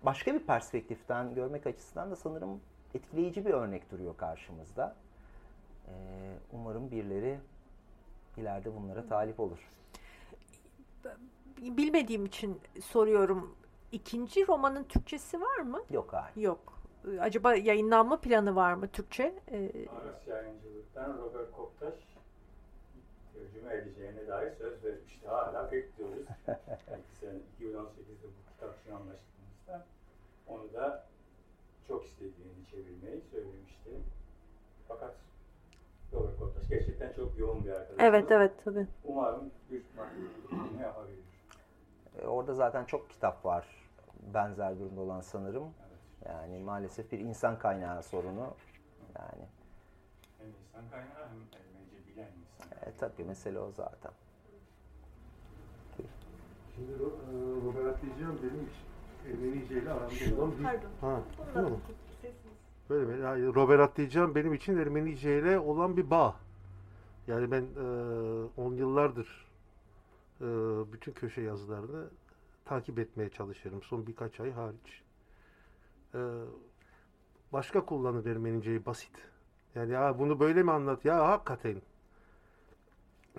[0.03, 2.61] başka bir perspektiften görmek açısından da sanırım
[2.93, 4.95] etkileyici bir örnek duruyor karşımızda.
[5.87, 5.91] Ee,
[6.53, 7.39] umarım birileri
[8.37, 9.69] ileride bunlara talip olur.
[11.57, 13.55] Bilmediğim için soruyorum.
[13.91, 15.81] İkinci romanın Türkçesi var mı?
[15.89, 16.35] Yok hayır.
[16.35, 16.81] Yok.
[17.19, 19.35] Acaba yayınlanma planı var mı Türkçe?
[19.51, 21.93] Ee, Aras Yayıncılık'tan Robert Koptaş
[23.33, 25.27] tercüme edeceğine dair söz vermişti.
[25.27, 26.25] Hala bekliyoruz.
[27.19, 29.85] Sen 2018'de bu kitap için anlaştığımızda
[30.47, 31.05] onu da
[31.87, 33.89] çok istediğini çevirmeyi söylemişti.
[34.87, 35.15] Fakat
[36.13, 37.95] Robert Kottaş gerçekten çok yoğun bir arkadaş.
[37.99, 38.87] Evet evet tabii.
[39.03, 39.85] Umarım büyük
[40.77, 41.19] ne yapabilir.
[42.21, 43.67] E, orada zaten çok kitap var
[44.33, 45.63] benzer durumda olan sanırım.
[45.63, 45.99] Evet.
[46.25, 48.53] Yani maalesef bir insan kaynağı sorunu.
[49.19, 49.45] Yani
[50.39, 52.89] hem insan kaynağı hem Ermenice bilen insan.
[52.89, 54.11] E, tabii mesele o zaten.
[56.75, 56.97] Şimdi e,
[57.65, 58.69] Robert Atlayacağım benim
[59.25, 60.63] Ermenice ile aramda olan bir...
[60.63, 60.89] Pardon.
[61.01, 61.21] Ha,
[61.53, 61.71] tamam.
[62.91, 63.23] Böyle mi?
[63.23, 66.35] Yani Robert Atlayacağım benim için Ermenice ile olan bir bağ.
[67.27, 67.63] Yani ben
[68.57, 69.47] 10 e, yıllardır
[70.41, 70.45] e,
[70.93, 72.09] bütün köşe yazılarını
[72.65, 73.83] takip etmeye çalışıyorum.
[73.83, 75.01] Son birkaç ay hariç.
[76.15, 76.19] E,
[77.53, 79.27] başka kullanır Ermeniceyi basit.
[79.75, 81.05] Yani ya bunu böyle mi anlat?
[81.05, 81.81] Ya hakikaten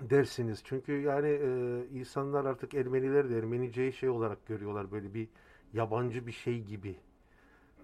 [0.01, 0.61] dersiniz.
[0.63, 5.27] Çünkü yani e, insanlar artık Ermeniler de Ermeniceyi şey olarak görüyorlar böyle bir
[5.73, 6.95] yabancı bir şey gibi.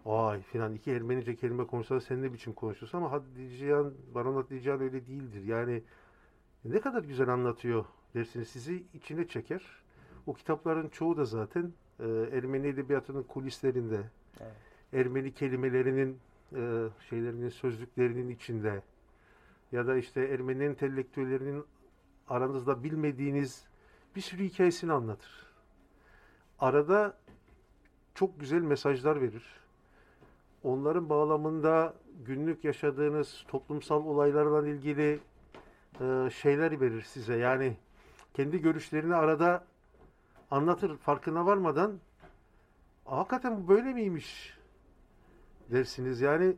[0.05, 5.07] Ay filan iki Ermenice kelime konuşsa sen ne biçim konuşuyorsun ama Haticeyan, Baron Haticeyan öyle
[5.07, 5.43] değildir.
[5.43, 5.83] Yani
[6.65, 7.85] ne kadar güzel anlatıyor
[8.15, 9.61] dersiniz sizi içine çeker.
[10.27, 14.01] O kitapların çoğu da zaten e, Ermeni edebiyatının kulislerinde.
[14.41, 14.51] Evet.
[14.93, 16.19] Ermeni kelimelerinin
[16.55, 18.81] e, şeylerinin sözlüklerinin içinde
[19.71, 21.63] ya da işte Ermeni entelektüellerinin
[22.29, 23.67] aranızda bilmediğiniz
[24.15, 25.47] bir sürü hikayesini anlatır.
[26.59, 27.17] Arada
[28.15, 29.59] çok güzel mesajlar verir.
[30.63, 31.93] Onların bağlamında
[32.25, 35.19] günlük yaşadığınız toplumsal olaylarla ilgili
[36.01, 37.35] e, şeyler verir size.
[37.35, 37.77] Yani
[38.33, 39.63] kendi görüşlerini arada
[40.51, 41.99] anlatır farkına varmadan
[43.05, 44.57] hakikaten bu böyle miymiş
[45.71, 46.21] dersiniz.
[46.21, 46.55] Yani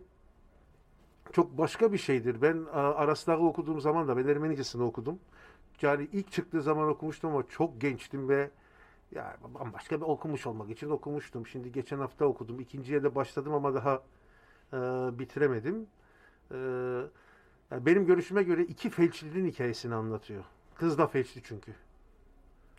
[1.31, 2.41] çok başka bir şeydir.
[2.41, 5.19] Ben Arasnak'ı okuduğum zaman da ben Ermenicesini okudum.
[5.81, 8.49] Yani ilk çıktığı zaman okumuştum ama çok gençtim ve
[9.11, 11.47] ya bambaşka bir okumuş olmak için okumuştum.
[11.47, 12.59] Şimdi geçen hafta okudum.
[12.59, 14.03] İkinciye de başladım ama daha
[14.73, 14.77] e,
[15.19, 15.87] bitiremedim.
[16.51, 16.57] E,
[17.71, 20.43] yani benim görüşüme göre iki felçlinin hikayesini anlatıyor.
[20.75, 21.73] Kız da felçli çünkü.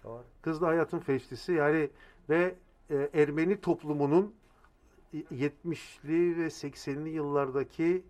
[0.04, 0.24] Doğru.
[0.42, 1.52] Kız da hayatın felçlisi.
[1.52, 1.90] Yani
[2.28, 2.54] ve
[2.90, 4.34] e, Ermeni toplumunun
[5.14, 8.02] 70'li ve 80'li yıllardaki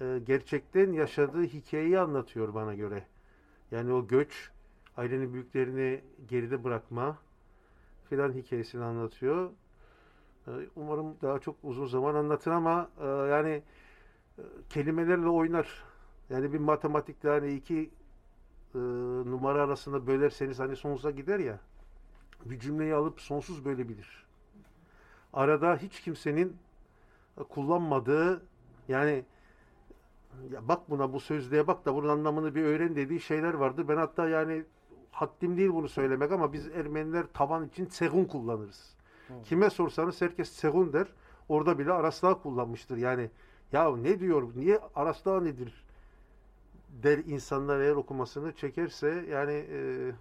[0.00, 3.06] e, gerçekten yaşadığı hikayeyi anlatıyor bana göre.
[3.70, 4.50] Yani o göç,
[4.96, 7.18] ailenin büyüklerini geride bırakma
[8.10, 9.50] filan hikayesini anlatıyor.
[10.46, 13.62] E, umarım daha çok uzun zaman anlatır ama e, yani
[14.38, 15.84] e, kelimelerle oynar.
[16.30, 17.90] Yani bir matematikte hani iki
[18.74, 18.78] e,
[19.30, 21.58] numara arasında bölerseniz hani sonsuza gider ya.
[22.44, 24.26] Bir cümleyi alıp sonsuz bölebilir.
[25.32, 26.56] Arada hiç kimsenin
[27.48, 28.42] kullanmadığı
[28.88, 29.24] yani
[30.52, 33.88] ya bak buna bu sözlüğe bak da bunun anlamını bir öğren dediği şeyler vardı.
[33.88, 34.64] Ben hatta yani
[35.10, 38.94] haddim değil bunu söylemek ama biz Ermeniler taban için segun kullanırız.
[39.28, 39.34] Hı.
[39.44, 41.06] Kime sorsanız herkes segun der.
[41.48, 42.96] Orada bile araslığa kullanmıştır.
[42.96, 43.30] Yani
[43.72, 45.84] ya ne diyor, niye araslığa nedir
[47.02, 50.12] der insanlar eğer okumasını çekerse yani e,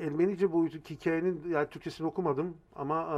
[0.00, 3.16] Ermenice boyutu hikayenin yani Türkçesini okumadım ama e,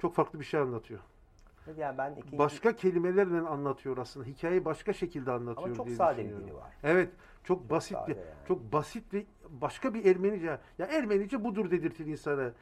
[0.00, 1.00] çok farklı bir şey anlatıyor.
[1.78, 2.38] Yani ben ikinci...
[2.38, 4.26] Başka kelimelerle anlatıyor aslında.
[4.26, 6.72] Hikayeyi başka şekilde anlatıyor Ama çok diye sade bir dili var.
[6.82, 7.10] Evet.
[7.44, 8.26] Çok, basit bir, yani.
[8.48, 10.58] çok basit ve başka bir Ermenice.
[10.78, 12.52] Ya Ermenice budur dedirtir insana.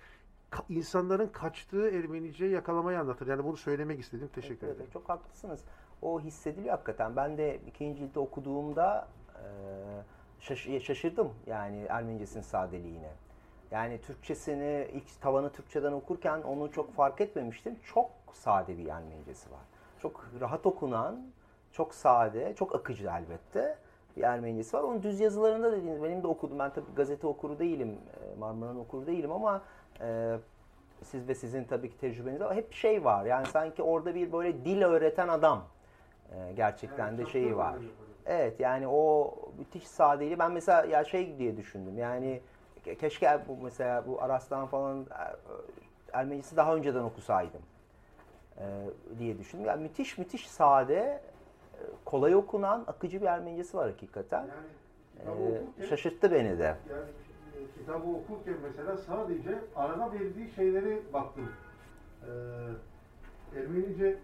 [0.51, 3.27] Ka insanların kaçtığı Ermenice yakalamayı anlatır.
[3.27, 4.31] Yani bunu söylemek istedim.
[4.35, 4.81] Teşekkür evet, ederim.
[4.83, 5.65] Evet, çok haklısınız.
[6.03, 7.17] O hissediliyor hakikaten.
[7.17, 9.09] Ben de ikinci cilde okuduğumda
[10.41, 13.13] e, şaşırdım yani Ermenicesinin sadeliğine.
[13.71, 17.77] Yani Türkçesini ilk tavanı Türkçeden okurken onu çok fark etmemiştim.
[17.95, 19.61] Çok sade bir Ermenicesi var.
[20.03, 21.27] Çok rahat okunan,
[21.73, 23.79] çok sade, çok akıcı elbette
[24.19, 24.83] bir Ermenicesi var.
[24.83, 26.59] Onun düz yazılarında dediğiniz benim de okudum.
[26.59, 29.63] Ben tabii gazete okuru değilim, e, Marmara'nın okuru değilim ama
[30.01, 30.37] e,
[31.03, 32.57] siz ve sizin tabii ki tecrübeniz var.
[32.57, 35.65] Hep şey var yani sanki orada bir böyle dil öğreten adam
[36.33, 37.77] e, gerçekten yani de şeyi var.
[38.27, 42.41] Evet yani o müthiş sadeliği ben mesela ya şey diye düşündüm yani
[43.01, 45.07] keşke bu mesela bu Araslan falan e,
[46.13, 47.63] Ermenicisi daha önceden okusaydım
[48.59, 48.65] e,
[49.19, 49.67] diye düşündüm.
[49.67, 51.21] Yani müthiş müthiş sade,
[52.05, 54.39] kolay okunan, akıcı bir Ermenicesi var hakikaten.
[54.41, 54.51] Yani,
[55.79, 56.63] e, okurken, şaşırttı beni de.
[56.63, 56.77] Yani
[57.57, 61.49] e, kitabı okurken mesela sadece arada verdiği şeyleri baktım.
[62.23, 64.17] Ee, Ermenice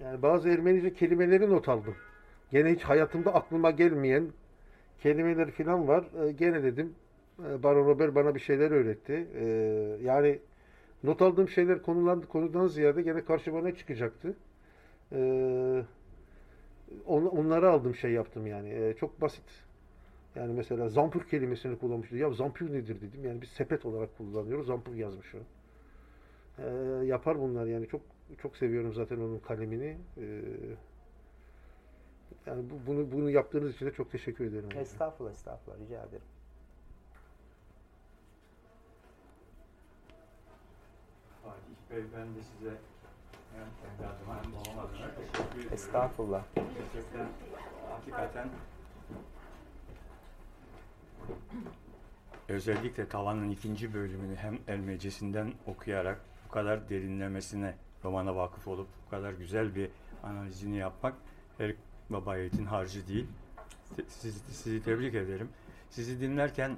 [0.00, 1.94] yani bazı Ermenice kelimeleri not aldım.
[2.50, 4.28] Gene hiç hayatımda aklıma gelmeyen
[4.98, 6.04] kelimeler falan var.
[6.26, 6.94] E, gene dedim
[7.48, 9.28] e, Baron Robert bana bir şeyler öğretti.
[9.34, 9.44] E,
[10.02, 10.38] yani
[11.04, 14.36] not aldığım şeyler konulan, konudan ziyade gene karşıma ne çıkacaktı?
[15.12, 15.82] E,
[17.06, 18.68] on, onları aldım şey yaptım yani.
[18.68, 19.44] E, çok basit.
[20.34, 22.16] Yani mesela zampur kelimesini kullanmıştı.
[22.16, 23.24] Ya zampur nedir dedim.
[23.24, 24.66] Yani biz sepet olarak kullanıyoruz.
[24.66, 25.38] Zampur yazmış o.
[26.62, 26.66] E,
[27.06, 27.88] yapar bunlar yani.
[27.88, 28.00] Çok
[28.38, 29.96] çok seviyorum zaten onun kalemini.
[30.16, 30.40] E,
[32.46, 34.68] yani bu, bunu bunu yaptığınız için de çok teşekkür ederim.
[34.76, 35.80] Estağfurullah, estağfurullah.
[35.80, 36.22] Rica ederim.
[41.90, 42.70] Bey, ben de size
[43.54, 45.74] hem kendi adıma hem babam adına teşekkür ediyorum.
[45.74, 46.44] Estağfurullah.
[46.54, 47.28] Gerçekten,
[47.90, 48.48] hakikaten
[52.48, 57.74] özellikle Tavan'ın ikinci bölümünü hem Elmecesinden okuyarak bu kadar derinlemesine
[58.04, 59.90] romana vakıf olup bu kadar güzel bir
[60.22, 61.14] analizini yapmak
[61.58, 61.74] her
[62.10, 63.26] baba yiğitin harcı değil.
[64.08, 65.48] Sizi, sizi tebrik ederim.
[65.90, 66.76] Sizi dinlerken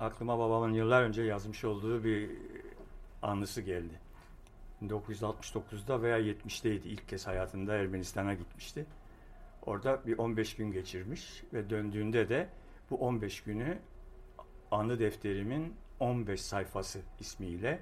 [0.00, 2.30] aklıma babamın yıllar önce yazmış olduğu bir
[3.22, 4.05] anısı geldi.
[4.82, 8.86] 1969'da veya 70'teydi ilk kez hayatında Ermenistan'a gitmişti.
[9.66, 12.48] Orada bir 15 gün geçirmiş ve döndüğünde de
[12.90, 13.78] bu 15 günü
[14.70, 17.80] anı defterimin 15 sayfası ismiyle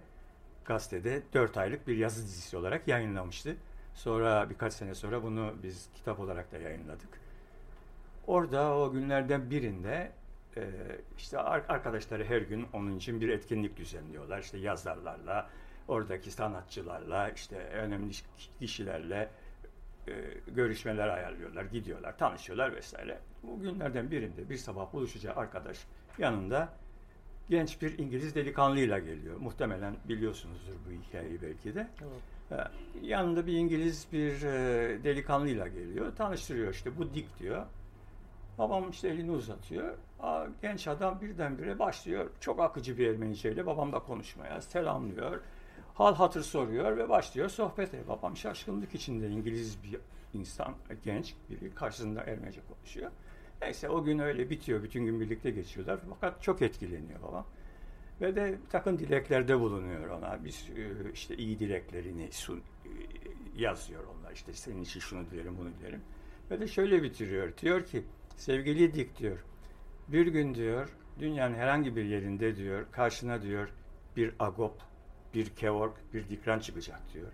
[0.64, 3.56] gazetede 4 aylık bir yazı dizisi olarak yayınlamıştı.
[3.94, 7.20] Sonra birkaç sene sonra bunu biz kitap olarak da yayınladık.
[8.26, 10.12] Orada o günlerden birinde
[10.56, 10.62] e,
[11.18, 14.38] işte arkadaşları her gün onun için bir etkinlik düzenliyorlar.
[14.38, 15.50] İşte yazarlarla,
[15.88, 18.12] oradaki sanatçılarla, işte önemli
[18.58, 19.30] kişilerle
[20.08, 20.12] e,
[20.46, 23.18] görüşmeler ayarlıyorlar, gidiyorlar, tanışıyorlar vesaire.
[23.42, 25.78] Bu günlerden birinde bir sabah buluşacağı arkadaş
[26.18, 26.68] yanında
[27.48, 29.36] genç bir İngiliz delikanlıyla geliyor.
[29.36, 31.88] Muhtemelen biliyorsunuzdur bu hikayeyi belki de.
[32.02, 32.70] Evet.
[33.02, 36.16] Yanında bir İngiliz bir e, delikanlıyla geliyor.
[36.16, 37.66] Tanıştırıyor işte bu dik diyor.
[38.58, 39.94] Babam işte elini uzatıyor.
[40.20, 42.30] Aa, genç adam birdenbire başlıyor.
[42.40, 44.60] Çok akıcı bir Ermeniceyle babamla konuşmaya.
[44.60, 45.40] Selamlıyor.
[45.94, 48.08] Hal hatır soruyor ve başlıyor sohbete.
[48.08, 50.00] Babam şaşkınlık içinde İngiliz bir
[50.38, 50.74] insan,
[51.04, 53.10] genç biri karşısında Ermenice konuşuyor.
[53.62, 54.82] Neyse o gün öyle bitiyor.
[54.82, 56.00] Bütün gün birlikte geçiyorlar.
[56.10, 57.46] Fakat çok etkileniyor babam.
[58.20, 60.44] Ve de bir takım dileklerde bulunuyor ona.
[60.44, 62.62] Biz e, işte iyi dileklerini sun, e,
[63.56, 64.32] yazıyor onlar.
[64.32, 66.00] İşte senin için şunu dilerim, bunu dilerim.
[66.50, 67.56] Ve de şöyle bitiriyor.
[67.56, 68.04] Diyor ki
[68.36, 69.44] sevgili Dik diyor.
[70.08, 73.68] Bir gün diyor dünyanın herhangi bir yerinde diyor karşına diyor
[74.16, 74.82] bir agop,
[75.34, 77.32] bir kevork, bir dikran çıkacak diyor.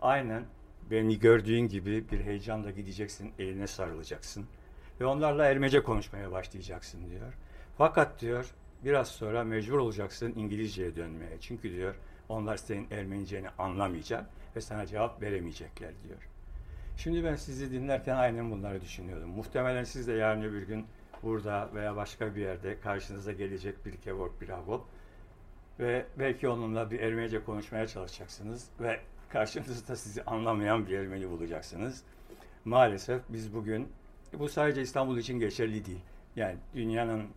[0.00, 0.44] Aynen
[0.90, 4.46] beni gördüğün gibi bir heyecanla gideceksin, eline sarılacaksın
[5.00, 7.32] ve onlarla Ermece konuşmaya başlayacaksın diyor.
[7.78, 11.40] Fakat diyor biraz sonra mecbur olacaksın İngilizceye dönmeye.
[11.40, 11.94] Çünkü diyor
[12.28, 14.26] onlar senin Ermeniceni anlamayacak
[14.56, 16.28] ve sana cevap veremeyecekler diyor.
[16.96, 19.30] Şimdi ben sizi dinlerken aynen bunları düşünüyordum.
[19.30, 20.86] Muhtemelen siz de yarın öbür gün
[21.22, 24.86] burada veya başka bir yerde karşınıza gelecek bir kevork, bir agop
[25.82, 32.02] ve belki onunla bir Ermenice konuşmaya çalışacaksınız ve karşınızda sizi anlamayan bir Ermeni bulacaksınız.
[32.64, 33.88] Maalesef biz bugün
[34.38, 36.00] bu sadece İstanbul için geçerli değil.
[36.36, 37.28] Yani dünyanın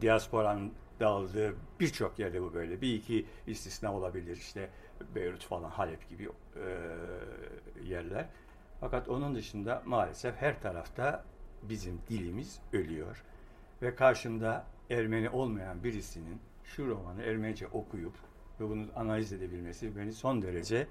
[0.00, 2.80] diasporanın dağıldığı birçok yerde bu böyle.
[2.80, 4.70] Bir iki istisna olabilir işte
[5.14, 6.28] Beyrut falan, Halep gibi e,
[7.84, 8.26] yerler.
[8.80, 11.24] Fakat onun dışında maalesef her tarafta
[11.62, 13.24] bizim dilimiz ölüyor.
[13.82, 18.12] Ve karşında Ermeni olmayan birisinin şu romanı Ermenice okuyup
[18.60, 20.86] ve bunu analiz edebilmesi beni son derece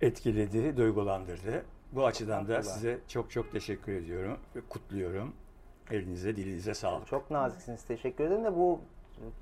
[0.00, 1.64] etkiledi, duygulandırdı.
[1.92, 5.32] Bu açıdan da size çok çok teşekkür ediyorum ve kutluyorum.
[5.90, 7.06] Elinize, dilinize sağlık.
[7.06, 7.82] Çok naziksiniz.
[7.82, 8.80] Teşekkür ederim de bu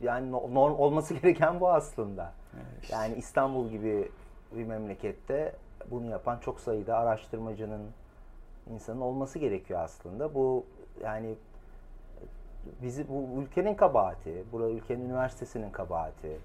[0.01, 2.33] yani norm olması gereken bu aslında.
[2.55, 2.91] Evet.
[2.91, 4.11] Yani İstanbul gibi
[4.53, 5.57] bir memlekette
[5.91, 7.83] bunu yapan çok sayıda araştırmacının
[8.71, 10.35] insanın olması gerekiyor aslında.
[10.35, 10.67] Bu
[11.05, 11.35] yani
[12.83, 16.39] bizi bu ülkenin kabahati, bu ülkenin üniversitesinin kabahati.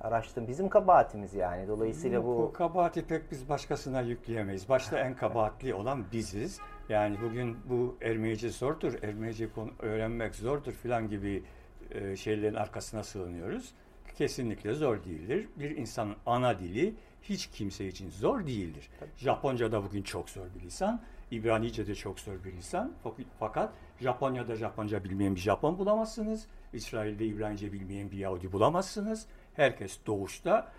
[0.00, 0.48] Araştırdım.
[0.48, 1.68] Bizim kabahatimiz yani.
[1.68, 2.26] Dolayısıyla bu...
[2.26, 4.68] Bu kabahati pek biz başkasına yükleyemeyiz.
[4.68, 6.60] Başta en kabahatli olan biziz.
[6.88, 9.48] Yani bugün bu Ermenice zordur, Ermenice
[9.78, 11.42] öğrenmek zordur filan gibi
[11.90, 13.74] e, şeylerin arkasına sığınıyoruz.
[14.14, 15.48] Kesinlikle zor değildir.
[15.56, 18.90] Bir insanın ana dili hiç kimse için zor değildir.
[19.00, 19.10] Tabii.
[19.16, 21.00] Japonca da bugün çok zor bir lisan.
[21.30, 22.92] İbranice de çok zor bir lisan.
[23.38, 26.46] Fakat Japonya'da Japonca bilmeyen bir Japon bulamazsınız.
[26.72, 29.26] İsrail'de İbranice bilmeyen bir Yahudi bulamazsınız.
[29.54, 30.72] Herkes doğuşta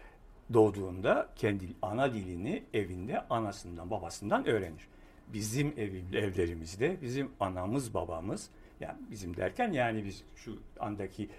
[0.53, 4.88] doğduğunda kendi ana dilini evinde anasından babasından öğrenir.
[5.28, 8.49] Bizim ev, evlerimizde bizim anamız babamız
[8.80, 11.30] yani bizim derken yani biz şu andaki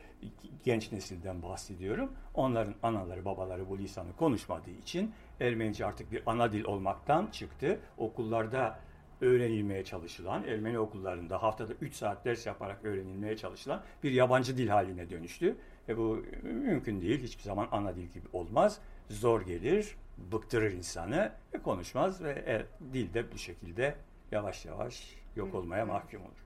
[0.64, 2.12] genç nesilden bahsediyorum.
[2.34, 7.80] Onların anaları babaları bu lisanı konuşmadığı için Ermenice artık bir ana dil olmaktan çıktı.
[7.98, 8.78] Okullarda
[9.20, 15.10] öğrenilmeye çalışılan, Ermeni okullarında haftada 3 saat ders yaparak öğrenilmeye çalışılan bir yabancı dil haline
[15.10, 15.56] dönüştü.
[15.88, 17.22] Ve bu mümkün değil.
[17.22, 18.78] Hiçbir zaman ana dil gibi olmaz.
[19.10, 23.94] Zor gelir, bıktırır insanı ve konuşmaz ve e, dil de bu şekilde
[24.30, 26.44] yavaş yavaş yok olmaya mahkum olur.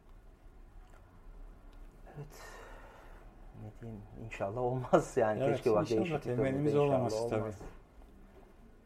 [2.17, 2.27] Evet.
[3.63, 4.03] Ne diyeyim?
[4.25, 5.43] İnşallah olmaz yani.
[5.43, 7.31] Evet, Keşke bak değişiklik temelimiz olamaz olmaz.
[7.31, 7.69] tabii.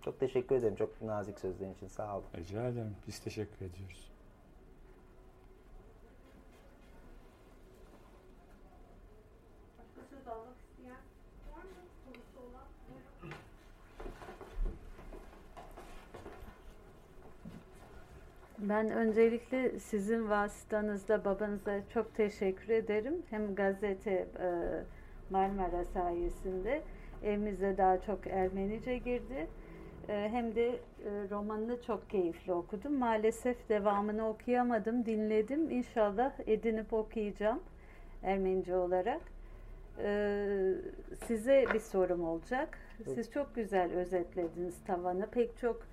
[0.04, 0.76] Çok teşekkür ederim.
[0.76, 1.88] Çok nazik sözlerin için.
[1.88, 2.24] Sağ olun.
[2.36, 2.96] Rica ederim.
[3.08, 4.12] Biz teşekkür ediyoruz.
[18.58, 23.22] Ben öncelikle sizin vasıtanızda babanıza çok teşekkür ederim.
[23.30, 24.48] Hem gazete e,
[25.30, 26.82] Marmara sayesinde
[27.22, 29.46] evimize daha çok Ermenice girdi.
[30.08, 30.78] E, hem de e,
[31.30, 32.94] romanını çok keyifli okudum.
[32.94, 35.70] Maalesef devamını okuyamadım, dinledim.
[35.70, 37.60] İnşallah edinip okuyacağım
[38.22, 39.20] Ermenice olarak.
[41.26, 42.78] Size bir sorum olacak.
[43.04, 45.26] Siz çok güzel özetlediniz tavanı.
[45.26, 45.86] Pek çok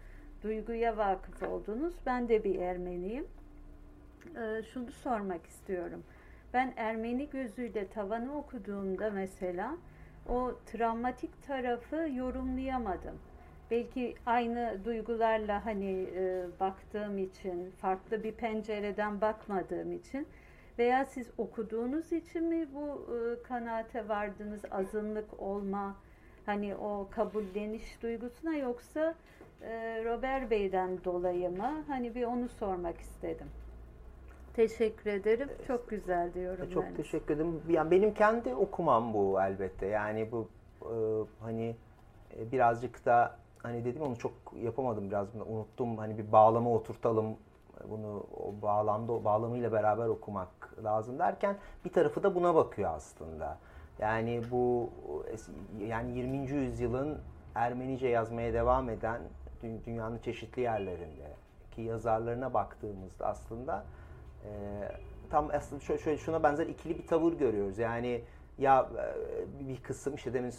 [0.44, 1.94] duyguya vakıf oldunuz.
[2.06, 3.28] Ben de bir Ermeniyim.
[4.74, 6.04] Şunu sormak istiyorum.
[6.54, 9.78] Ben Ermeni gözüyle tavanı okuduğumda mesela
[10.30, 13.20] o travmatik tarafı yorumlayamadım.
[13.72, 20.28] Belki aynı duygularla hani e, baktığım için, farklı bir pencereden bakmadığım için
[20.80, 25.96] veya siz okuduğunuz için mi bu e, kanaate vardınız, azınlık olma,
[26.46, 29.16] hani o kabulleniş duygusuna yoksa
[29.62, 31.84] e, Robert Bey'den dolayı mı?
[31.88, 33.48] Hani bir onu sormak istedim.
[34.54, 35.50] Teşekkür ederim.
[35.68, 36.96] Çok güzel diyorum Çok ben.
[36.96, 37.62] teşekkür ederim.
[37.70, 39.86] Yani benim kendi okumam bu elbette.
[39.86, 40.48] Yani bu
[40.82, 40.96] e,
[41.40, 41.76] hani
[42.38, 43.38] e, birazcık da
[43.70, 44.32] hani dedim onu çok
[44.64, 45.98] yapamadım biraz unuttum.
[45.98, 47.38] Hani bir bağlama oturtalım
[47.90, 53.58] bunu o bağlamda o bağlamıyla beraber okumak lazım derken bir tarafı da buna bakıyor aslında.
[54.00, 54.90] Yani bu
[55.88, 56.38] yani 20.
[56.38, 57.18] yüzyılın
[57.56, 59.22] Ermenice yazmaya devam eden
[59.86, 61.34] dünyanın çeşitli yerlerinde
[61.72, 63.86] ki yazarlarına baktığımızda aslında
[64.46, 64.50] e,
[65.30, 67.78] tam aslında şöyle şuna benzer ikili bir tavır görüyoruz.
[67.78, 68.22] Yani
[68.60, 70.50] ya e, bir kısım işte demin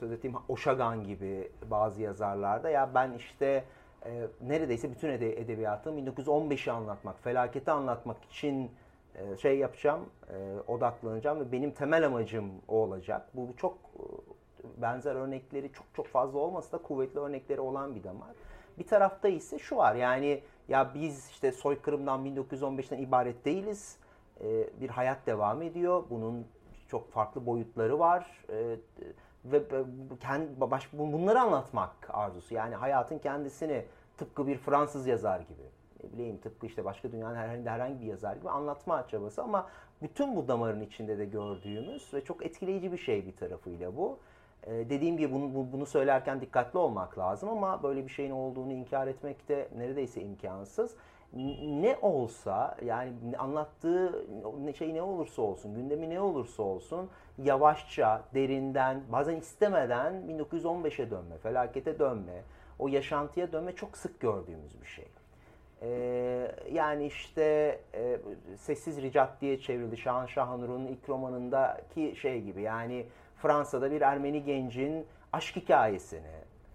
[0.00, 3.64] söz ettiğim Oşagan gibi bazı yazarlarda ya ben işte
[4.06, 8.70] e, neredeyse bütün ede, edebiyatın 1915'i anlatmak, felaketi anlatmak için
[9.14, 10.00] e, şey yapacağım,
[10.66, 13.28] odaklanacağım ve benim temel amacım o olacak.
[13.34, 13.78] Bu çok
[14.76, 18.28] benzer örnekleri çok çok fazla olmasa da kuvvetli örnekleri olan bir damar.
[18.78, 23.98] Bir tarafta ise şu var yani ya biz işte soykırımdan 1915'ten ibaret değiliz.
[24.80, 26.04] Bir hayat devam ediyor.
[26.10, 26.46] Bunun
[26.88, 28.44] çok farklı boyutları var.
[28.50, 28.76] E,
[29.44, 29.62] ve
[30.20, 32.54] kendi baş, bunları anlatmak arzusu.
[32.54, 33.84] Yani hayatın kendisini
[34.16, 35.62] tıpkı bir Fransız yazar gibi
[36.04, 39.68] ne bileyim tıpkı işte başka dünyanın herhangi, herhangi bir yazar gibi anlatma çabası ama
[40.02, 44.18] bütün bu damarın içinde de gördüğümüz ve çok etkileyici bir şey bir tarafıyla bu.
[44.66, 49.06] Ee, dediğim gibi bunu, bunu söylerken dikkatli olmak lazım ama böyle bir şeyin olduğunu inkar
[49.06, 50.94] etmek de neredeyse imkansız.
[51.82, 54.26] Ne olsa yani anlattığı
[54.78, 61.98] şey ne olursa olsun, gündemi ne olursa olsun yavaşça, derinden, bazen istemeden 1915'e dönme, felakete
[61.98, 62.42] dönme,
[62.78, 65.08] o yaşantıya dönme çok sık gördüğümüz bir şey.
[65.82, 68.18] Ee, yani işte e,
[68.56, 73.06] Sessiz Ricat diye çevrildi Şahan Şahanur'un ilk romanındaki şey gibi yani
[73.36, 76.20] Fransa'da bir Ermeni gencin aşk hikayesini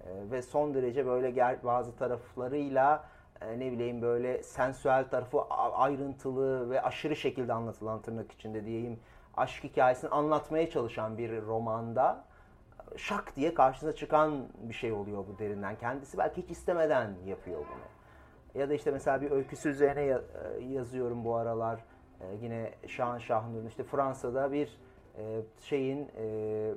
[0.06, 3.04] e, ve son derece böyle bazı taraflarıyla
[3.42, 5.42] e, ne bileyim böyle sensüel tarafı
[5.74, 9.00] ayrıntılı ve aşırı şekilde anlatılan tırnak içinde diyeyim
[9.38, 12.24] aşk hikayesini anlatmaya çalışan bir romanda
[12.98, 15.78] şak diye karşınıza çıkan bir şey oluyor bu derinden.
[15.78, 17.92] Kendisi belki hiç istemeden yapıyor bunu.
[18.62, 20.20] Ya da işte mesela bir öyküsü üzerine e,
[20.64, 21.80] yazıyorum bu aralar.
[22.42, 24.78] Yine Şahan Şahnur'un işte Fransa'da bir
[25.18, 26.74] e, şeyin e,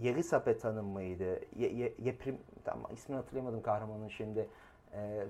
[0.00, 1.40] Yelisapet Hanım mıydı?
[1.56, 2.38] Ye, ye, Yeprim,
[2.68, 4.48] tamam ismini hatırlayamadım kahramanın şimdi.
[4.94, 5.26] Ee,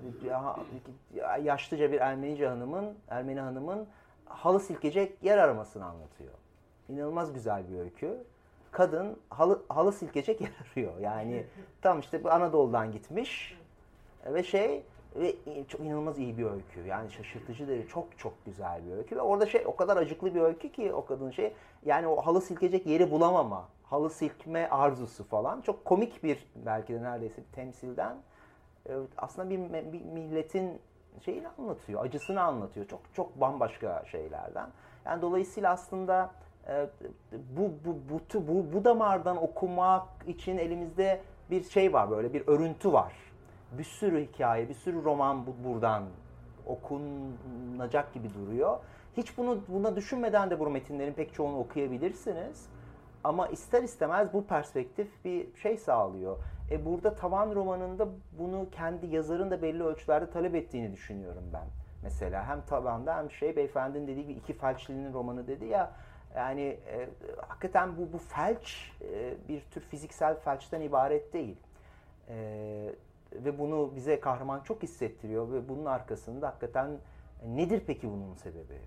[1.43, 3.87] yaşlıca bir Ermenice hanımın, Ermeni hanımın
[4.27, 6.33] halı silkecek yer aramasını anlatıyor.
[6.89, 8.25] İnanılmaz güzel bir öykü
[8.71, 10.99] kadın halı, halı silkecek yer arıyor.
[10.99, 11.47] Yani
[11.83, 13.59] tam işte bu Anadolu'dan gitmiş
[14.27, 14.83] ve şey
[15.17, 15.35] ve
[15.69, 16.89] çok inanılmaz iyi bir öykü.
[16.89, 20.41] Yani şaşırtıcı değil, çok çok güzel bir öykü ve orada şey o kadar acıklı bir
[20.41, 21.53] öykü ki o kadın şey
[21.87, 27.03] yani o halı silkecek yeri bulamama, halı silkme arzusu falan çok komik bir belki de
[27.03, 28.17] neredeyse bir temsilden
[28.89, 30.81] e, aslında bir, bir milletin
[31.25, 32.87] şeyini anlatıyor, acısını anlatıyor.
[32.87, 34.69] Çok çok bambaşka şeylerden.
[35.05, 36.31] Yani dolayısıyla aslında
[36.69, 36.89] ee,
[37.57, 41.21] bu, bu, bu, bu, bu damardan okumak için elimizde
[41.51, 43.13] bir şey var böyle bir örüntü var.
[43.73, 46.03] Bir sürü hikaye, bir sürü roman bu, buradan
[46.67, 48.79] okunacak gibi duruyor.
[49.17, 52.67] Hiç bunu buna düşünmeden de bu metinlerin pek çoğunu okuyabilirsiniz.
[53.29, 56.37] Ama ister istemez bu perspektif bir şey sağlıyor.
[56.71, 58.09] E burada Tavan romanında
[58.39, 61.67] bunu kendi yazarın da belli ölçülerde talep ettiğini düşünüyorum ben.
[62.03, 65.93] Mesela hem Tavan'da hem şey beyefendinin dediği gibi iki felçlinin romanı dedi ya
[66.37, 67.09] yani e,
[67.49, 71.57] hakikaten bu, bu felç e, bir tür fiziksel felçten ibaret değil.
[72.29, 72.35] E,
[73.33, 76.91] ve bunu bize kahraman çok hissettiriyor ve bunun arkasında hakikaten
[77.47, 78.79] nedir peki bunun sebebi?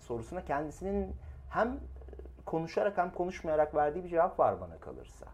[0.00, 1.14] Sorusuna kendisinin
[1.50, 1.80] hem
[2.46, 5.26] konuşarak hem konuşmayarak verdiği bir cevap var bana kalırsa.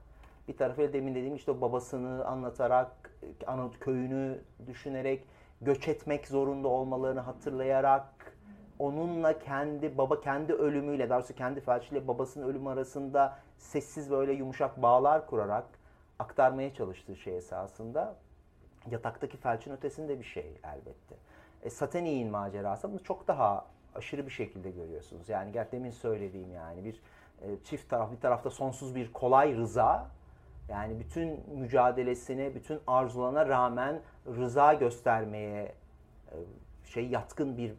[0.49, 3.11] Bir tarafıyla demin dediğim işte babasını anlatarak,
[3.47, 5.27] ana köyünü düşünerek,
[5.61, 8.37] göç etmek zorunda olmalarını hatırlayarak,
[8.79, 14.83] onunla kendi baba kendi ölümüyle daha doğrusu kendi felçiyle babasının ölümü arasında sessiz böyle yumuşak
[14.83, 15.65] bağlar kurarak
[16.19, 18.17] aktarmaya çalıştığı şey esasında
[18.91, 21.17] yataktaki felçin ötesinde bir şey elbette.
[21.63, 25.29] E, Satani'nin macerası bunu çok daha aşırı bir şekilde görüyorsunuz.
[25.29, 27.01] Yani demin söylediğim yani bir
[27.43, 30.11] e, çift taraf bir tarafta sonsuz bir kolay rıza
[30.69, 35.75] yani bütün mücadelesine, bütün arzulana rağmen rıza göstermeye
[36.33, 36.37] e,
[36.85, 37.75] şey yatkın bir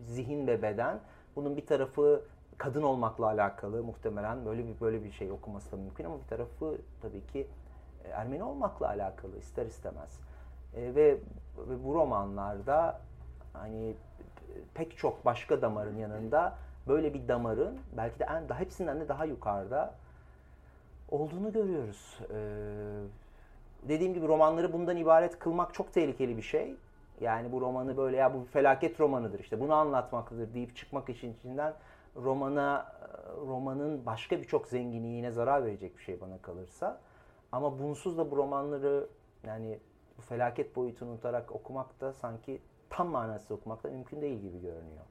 [0.00, 1.00] zihin ve beden.
[1.36, 2.22] Bunun bir tarafı
[2.58, 6.78] kadın olmakla alakalı muhtemelen böyle bir böyle bir şey okuması da mümkün ama bir tarafı
[7.02, 7.46] tabii ki
[8.04, 10.20] e, Ermeni olmakla alakalı ister istemez.
[10.74, 11.16] E, ve,
[11.68, 13.00] ve bu romanlarda
[13.52, 13.94] hani
[14.74, 16.56] pek çok başka damarın yanında
[16.88, 19.94] böyle bir damarın belki de en daha hepsinden de daha yukarıda
[21.10, 22.18] olduğunu görüyoruz.
[22.30, 22.36] Ee,
[23.82, 26.74] dediğim gibi romanları bundan ibaret kılmak çok tehlikeli bir şey.
[27.20, 31.74] Yani bu romanı böyle ya bu felaket romanıdır işte bunu anlatmaktadır deyip çıkmak için içinden
[32.16, 32.92] romana
[33.46, 37.00] romanın başka birçok zenginliğine zarar verecek bir şey bana kalırsa.
[37.52, 39.06] Ama bunsuz da bu romanları
[39.46, 39.78] yani
[40.18, 42.60] bu felaket boyutunu unutarak okumak da sanki
[42.96, 45.04] tam manası okumak da mümkün değil gibi görünüyor.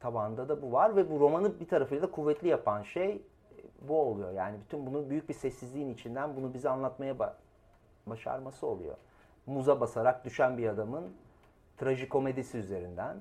[0.00, 3.22] Tabanda da bu var ve bu romanı bir tarafıyla da kuvvetli yapan şey
[3.80, 4.30] bu oluyor.
[4.32, 7.16] Yani bütün bunu büyük bir sessizliğin içinden bunu bize anlatmaya
[8.06, 8.96] başarması oluyor.
[9.46, 11.12] Muza basarak düşen bir adamın
[11.78, 13.16] trajikomedisi üzerinden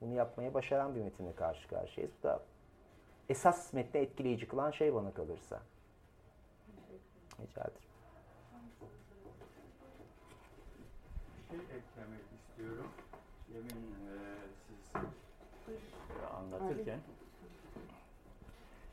[0.00, 2.14] bunu yapmaya başaran bir metinle karşı karşıyayız.
[2.18, 2.40] Bu da
[3.28, 5.60] esas metni etkileyici kılan şey bana kalırsa.
[7.40, 7.86] Rica ederim.
[11.52, 12.86] Bir şey eklemek istiyorum.
[13.56, 14.16] Yemin e,
[14.66, 15.02] siz
[16.22, 16.98] e, anlatırken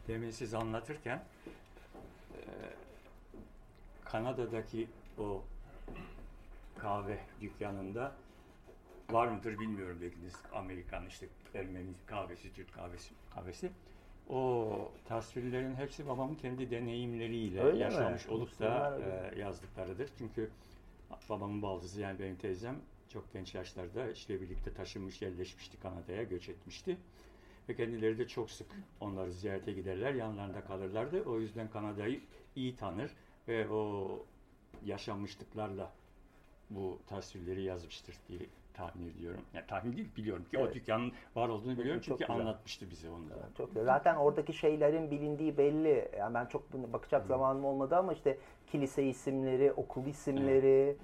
[0.07, 1.23] demin siz anlatırken
[2.33, 2.39] e,
[4.05, 4.87] Kanada'daki
[5.19, 5.43] o
[6.77, 8.11] kahve dükkanında
[9.09, 10.17] var mıdır bilmiyorum belki
[10.53, 13.71] Amerikan işte Ermeni kahvesi, Türk kahvesi, kahvesi.
[14.29, 18.33] O tasvirlerin hepsi babamın kendi deneyimleriyle Öyle yaşamış mi?
[18.33, 20.09] olup da e, yazdıklarıdır.
[20.17, 20.49] Çünkü
[21.29, 22.75] babamın baldızı yani benim teyzem
[23.13, 26.97] çok genç yaşlarda işte birlikte taşınmış, yerleşmişti Kanada'ya, göç etmişti.
[27.69, 28.67] Ve kendileri de çok sık
[28.99, 31.23] onları ziyarete giderler, yanlarında kalırlardı.
[31.23, 32.21] O yüzden Kanada'yı
[32.55, 33.11] iyi tanır
[33.47, 34.25] ve o
[34.85, 35.93] yaşanmışlıklarla
[36.69, 38.39] bu tasvirleri yazmıştır diye
[38.73, 39.41] tahmin ediyorum.
[39.53, 40.71] Yani tahmin değil biliyorum ki Evet.
[40.71, 42.41] o dükkanın var olduğunu biliyorum Çok çünkü güzel.
[42.45, 43.33] anlatmıştı bize onu da.
[43.57, 43.85] Çok güzel.
[43.85, 46.09] Zaten oradaki şeylerin bilindiği belli.
[46.17, 50.97] Yani ben çok bakacak zamanım olmadı ama işte kilise isimleri, okul isimleri,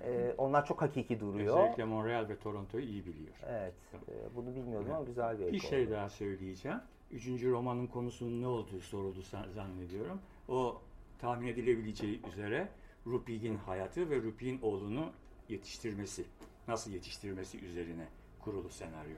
[0.00, 0.34] Evet, evet.
[0.34, 1.58] e, onlar çok hakiki duruyor.
[1.58, 3.34] Özellikle Montreal ve Toronto'yu iyi biliyor.
[3.48, 3.74] Evet.
[4.08, 5.90] e, bunu bilmiyordum ama güzel bir Bir şey oldu.
[5.90, 6.78] daha söyleyeceğim.
[7.10, 9.22] Üçüncü romanın konusunun ne olduğu soruldu
[9.54, 10.20] zannediyorum.
[10.48, 10.80] O
[11.18, 12.68] tahmin edilebileceği üzere
[13.06, 15.04] Rupig'in hayatı ve Rupig'in oğlunu
[15.48, 16.24] yetiştirmesi,
[16.68, 18.08] nasıl yetiştirmesi üzerine
[18.40, 19.16] kurulu senaryo.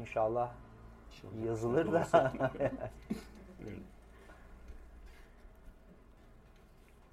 [0.00, 0.52] İnşallah
[1.12, 2.32] İnşallah yazılır da.
[3.62, 3.82] Evet.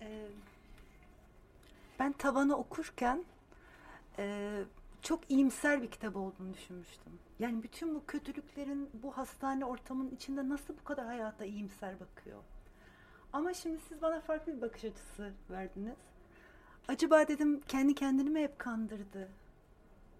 [0.01, 0.27] Ee,
[1.99, 3.25] Ben tavanı okurken
[4.17, 4.53] e,
[5.01, 7.19] çok iyimser bir kitap olduğunu düşünmüştüm.
[7.39, 12.43] Yani bütün bu kötülüklerin bu hastane ortamının içinde nasıl bu kadar hayata iyimser bakıyor?
[13.33, 15.97] Ama şimdi siz bana farklı bir bakış açısı verdiniz.
[16.87, 19.29] Acaba dedim kendi kendini mi hep kandırdı?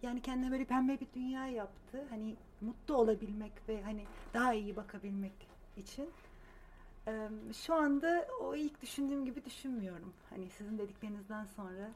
[0.02, 2.04] Yani kendine böyle pembe bir dünya yaptı.
[2.10, 5.34] Hani mutlu olabilmek ve hani daha iyi bakabilmek
[5.78, 6.10] için.
[7.08, 10.14] Ee, Şu anda o ilk düşündüğüm gibi düşünmüyorum.
[10.30, 11.92] Hani sizin dediklerinizden sonra.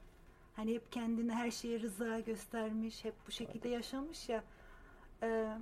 [0.55, 4.43] Hani hep kendini her şeye rıza göstermiş, hep bu şekilde yaşamış ya.
[5.23, 5.57] Ee,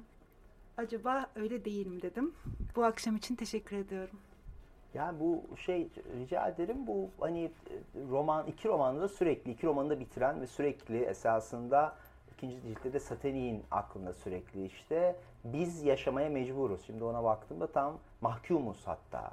[0.77, 2.33] acaba öyle değil mi dedim.
[2.75, 4.19] Bu akşam için teşekkür ediyorum.
[4.93, 7.51] Yani bu şey rica ederim bu hani
[8.11, 11.95] roman iki romanı da sürekli iki romanı da bitiren ve sürekli esasında
[12.33, 16.81] ikinci ciltte de Satani'nin aklında sürekli işte biz yaşamaya mecburuz.
[16.85, 19.31] Şimdi ona baktığımda tam mahkumuz hatta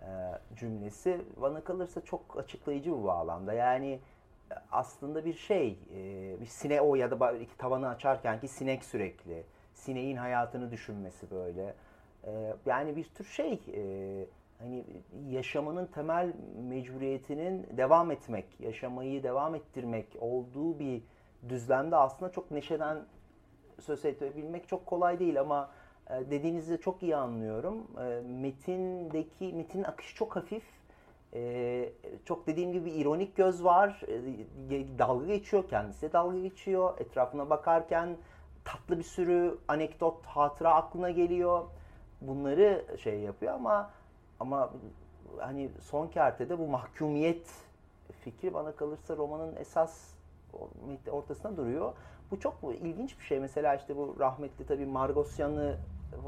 [0.00, 0.08] e,
[0.56, 3.52] cümlesi bana kalırsa çok açıklayıcı bu bağlamda.
[3.52, 4.00] Yani
[4.72, 9.42] aslında bir şey, e, bir sine o ya da iki tavanı açarken ki sinek sürekli,
[9.74, 11.74] sineğin hayatını düşünmesi böyle.
[12.24, 14.24] E, yani bir tür şey, e,
[14.60, 14.84] hani
[15.28, 16.32] yaşamanın temel
[16.68, 21.02] mecburiyetinin devam etmek, yaşamayı devam ettirmek olduğu bir
[21.48, 22.98] düzlemde aslında çok neşeden
[23.80, 25.70] söz edebilmek çok kolay değil ama
[26.10, 27.86] e, dediğinizi çok iyi anlıyorum.
[27.98, 30.64] E, Metindeki metin akışı çok hafif.
[31.34, 31.92] E,
[32.24, 34.02] çok dediğim gibi ironik göz var.
[34.70, 37.00] E, dalga geçiyor, kendisi de dalga geçiyor.
[37.00, 38.16] Etrafına bakarken
[38.64, 41.64] tatlı bir sürü anekdot, hatıra aklına geliyor.
[42.20, 43.90] Bunları şey yapıyor ama
[44.40, 44.70] ama
[45.38, 47.50] hani son kertede bu mahkumiyet
[48.20, 50.14] fikri bana kalırsa romanın esas
[51.10, 51.92] ortasında duruyor.
[52.30, 53.40] Bu çok ilginç bir şey.
[53.40, 55.76] Mesela işte bu rahmetli tabii Margosyan'ı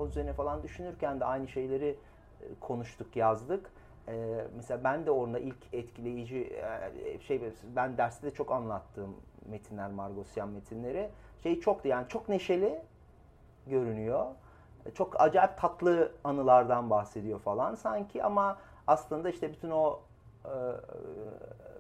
[0.09, 1.97] üzerine falan düşünürken de aynı şeyleri
[2.41, 3.71] e, konuştuk, yazdık.
[4.09, 6.53] Ee, mesela ben de orada ilk etkileyici
[7.05, 7.41] e, şey
[7.77, 11.11] ben derste de çok anlattığım metinler Margosyan metinleri.
[11.43, 12.81] Şey çoktu yani çok neşeli
[13.67, 14.27] görünüyor.
[14.95, 18.57] Çok acayip tatlı anılardan bahsediyor falan sanki ama
[18.87, 19.99] aslında işte bütün o
[20.45, 20.53] e,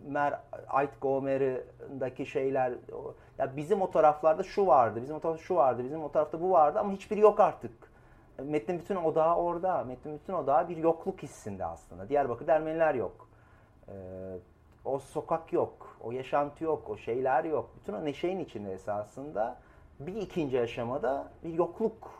[0.07, 5.57] Mer Ait Gomer'daki şeyler o- ya bizim o taraflarda şu vardı, bizim o tarafta şu
[5.57, 7.92] vardı, bizim o tarafta bu vardı ama hiçbiri yok artık.
[8.38, 9.84] Metnin bütün odağı orada.
[9.84, 12.09] Metnin bütün odağı bir yokluk hissinde aslında.
[12.09, 13.28] Diyarbakır'da Ermeniler yok.
[13.88, 13.92] Ee,
[14.84, 17.70] o sokak yok, o yaşantı yok, o şeyler yok.
[17.76, 19.57] Bütün o neşenin içinde esasında
[20.00, 22.11] bir ikinci aşamada bir yokluk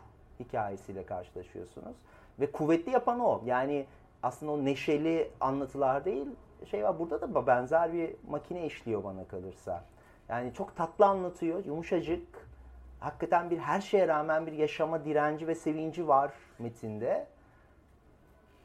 [0.41, 1.97] hikayesiyle karşılaşıyorsunuz.
[2.41, 3.43] Ve kuvvetli yapan o.
[3.45, 3.87] Yani
[4.23, 6.27] aslında o neşeli anlatılar değil
[6.67, 9.85] şey var burada da benzer bir makine işliyor bana kalırsa.
[10.29, 12.49] Yani çok tatlı anlatıyor, yumuşacık.
[13.01, 17.27] Hakikaten bir her şeye rağmen bir yaşama direnci ve sevinci var metinde.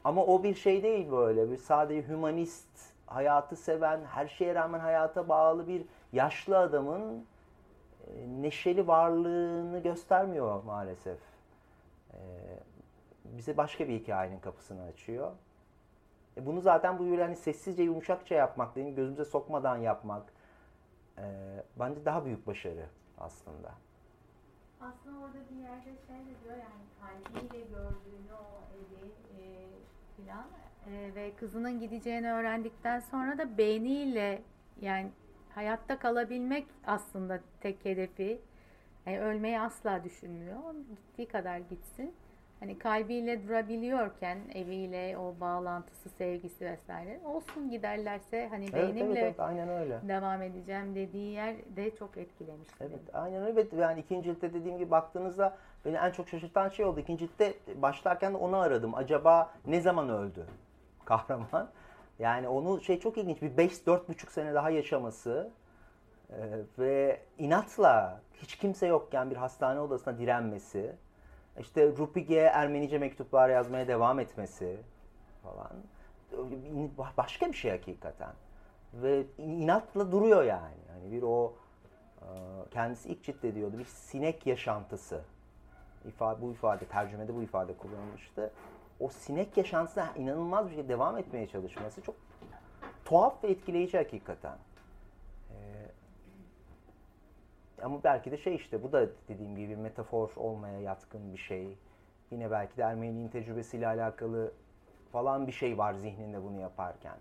[0.04, 1.50] Ama o bir şey değil böyle.
[1.50, 2.68] Bir sadece hümanist,
[3.06, 7.26] hayatı seven, her şeye rağmen hayata bağlı bir yaşlı adamın
[8.06, 11.18] e, neşeli varlığını göstermiyor maalesef.
[12.14, 12.18] E,
[13.24, 15.32] bize başka bir hikayenin kapısını açıyor.
[16.36, 20.32] E bunu zaten bu böyle hani sessizce yumuşakça yapmak, değil gözümüze sokmadan yapmak
[21.18, 21.24] e,
[21.78, 22.86] bence daha büyük başarı
[23.18, 23.74] aslında.
[24.80, 29.10] Aslında orada bir yerde şey de diyor yani kalbiyle gördüğünü o evi
[29.42, 29.68] e,
[30.16, 30.46] filan
[30.86, 34.42] e, ve kızının gideceğini öğrendikten sonra da beyniyle
[34.80, 35.10] yani
[35.54, 38.40] hayatta kalabilmek aslında tek hedefi.
[39.08, 40.56] Yani ölmeyi asla düşünmüyor.
[40.90, 42.14] Gittiği kadar gitsin
[42.60, 49.40] hani kalbiyle durabiliyorken eviyle o bağlantısı, sevgisi vesaire olsun giderlerse hani evet, beynimle evet, evet,
[49.40, 50.00] aynen öyle.
[50.08, 52.68] devam edeceğim dediği yer de çok etkilemiş.
[52.80, 53.66] Evet, aynen öyle.
[53.78, 57.00] Yani ikinci ciltte dediğim gibi baktığınızda beni en çok şaşırtan şey oldu.
[57.00, 58.94] İkinci ciltte başlarken de onu aradım.
[58.94, 60.46] Acaba ne zaman öldü
[61.04, 61.68] kahraman?
[62.18, 63.42] Yani onu şey çok ilginç.
[63.42, 65.50] Bir 5-4,5 sene daha yaşaması
[66.30, 66.36] e,
[66.78, 70.92] ve inatla hiç kimse yokken bir hastane odasına direnmesi
[71.60, 74.76] işte Rupige'ye Ermenice mektuplar yazmaya devam etmesi
[75.42, 75.72] falan
[77.16, 78.32] başka bir şey hakikaten.
[78.94, 80.76] Ve inatla duruyor yani.
[80.88, 81.54] Yani bir o
[82.22, 82.26] e,
[82.70, 85.20] kendisi ilk ciltte diyordu bir sinek yaşantısı.
[86.08, 88.50] İfade, bu ifade tercümede bu ifade kullanılmıştı.
[89.00, 92.14] O sinek yaşantısına inanılmaz bir şey devam etmeye çalışması çok
[93.04, 94.56] tuhaf ve etkileyici hakikaten.
[97.82, 101.78] Ama belki de şey işte bu da dediğim gibi metafor olmaya yatkın bir şey.
[102.30, 104.52] Yine belki de Ermeni'nin tecrübesiyle alakalı
[105.12, 107.16] falan bir şey var zihninde bunu yaparken.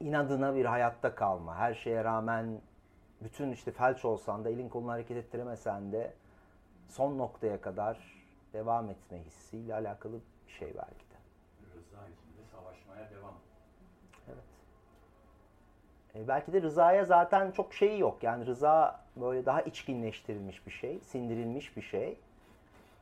[0.00, 1.56] İnadına bir hayatta kalma.
[1.56, 2.60] Her şeye rağmen
[3.20, 6.12] bütün işte felç olsan da elin kolunu hareket ettiremesen de
[6.88, 11.16] son noktaya kadar devam etme hissiyle alakalı bir şey belki de.
[11.74, 13.34] Rıza içinde savaşmaya devam.
[16.16, 18.22] E, belki de Rıza'ya zaten çok şeyi yok.
[18.22, 22.18] Yani Rıza böyle daha içkinleştirilmiş bir şey, sindirilmiş bir şey.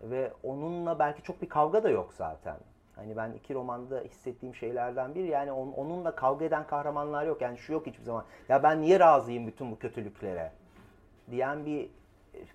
[0.03, 2.57] Ve onunla belki çok bir kavga da yok zaten.
[2.97, 7.43] Hani ben iki romanda hissettiğim şeylerden bir yani on, onunla kavga eden kahramanlar yok.
[7.43, 8.25] Yani şu yok hiçbir zaman.
[8.49, 10.53] Ya ben niye razıyım bütün bu kötülüklere?
[11.31, 11.89] Diyen bir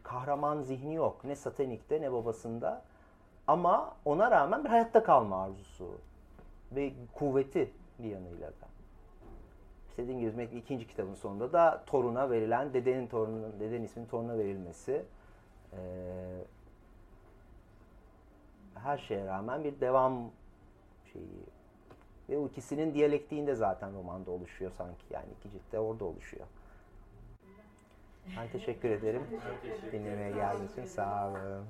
[0.04, 1.24] kahraman zihni yok.
[1.24, 2.82] Ne Satanik'te ne babasında.
[3.48, 5.98] Ama ona rağmen bir hayatta kalma arzusu.
[6.72, 8.69] Ve kuvveti bir yanıyla da
[10.00, 15.04] dediğim gibi ikinci kitabın sonunda da toruna verilen, dedenin torununun, dedenin isminin toruna verilmesi
[15.74, 15.80] e,
[18.76, 20.32] her şeye rağmen bir devam
[21.14, 21.46] şeyi
[22.30, 25.06] ve o ikisinin diyalektiğinde zaten romanda oluşuyor sanki.
[25.10, 26.46] Yani iki ciltte orada oluşuyor.
[28.38, 29.22] Ben teşekkür ederim.
[29.92, 31.66] Dinlemeye geldiğiniz için sağ olun.